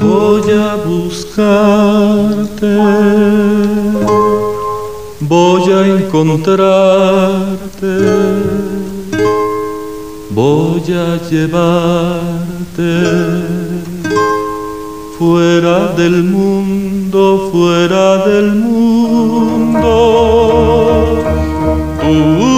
[0.00, 2.76] Voy a buscarte,
[5.20, 6.72] voy a encontrarte,
[10.30, 12.42] voy a llevarte
[15.22, 19.88] fuera del mundo, fuera del mundo.
[22.02, 22.51] Uh,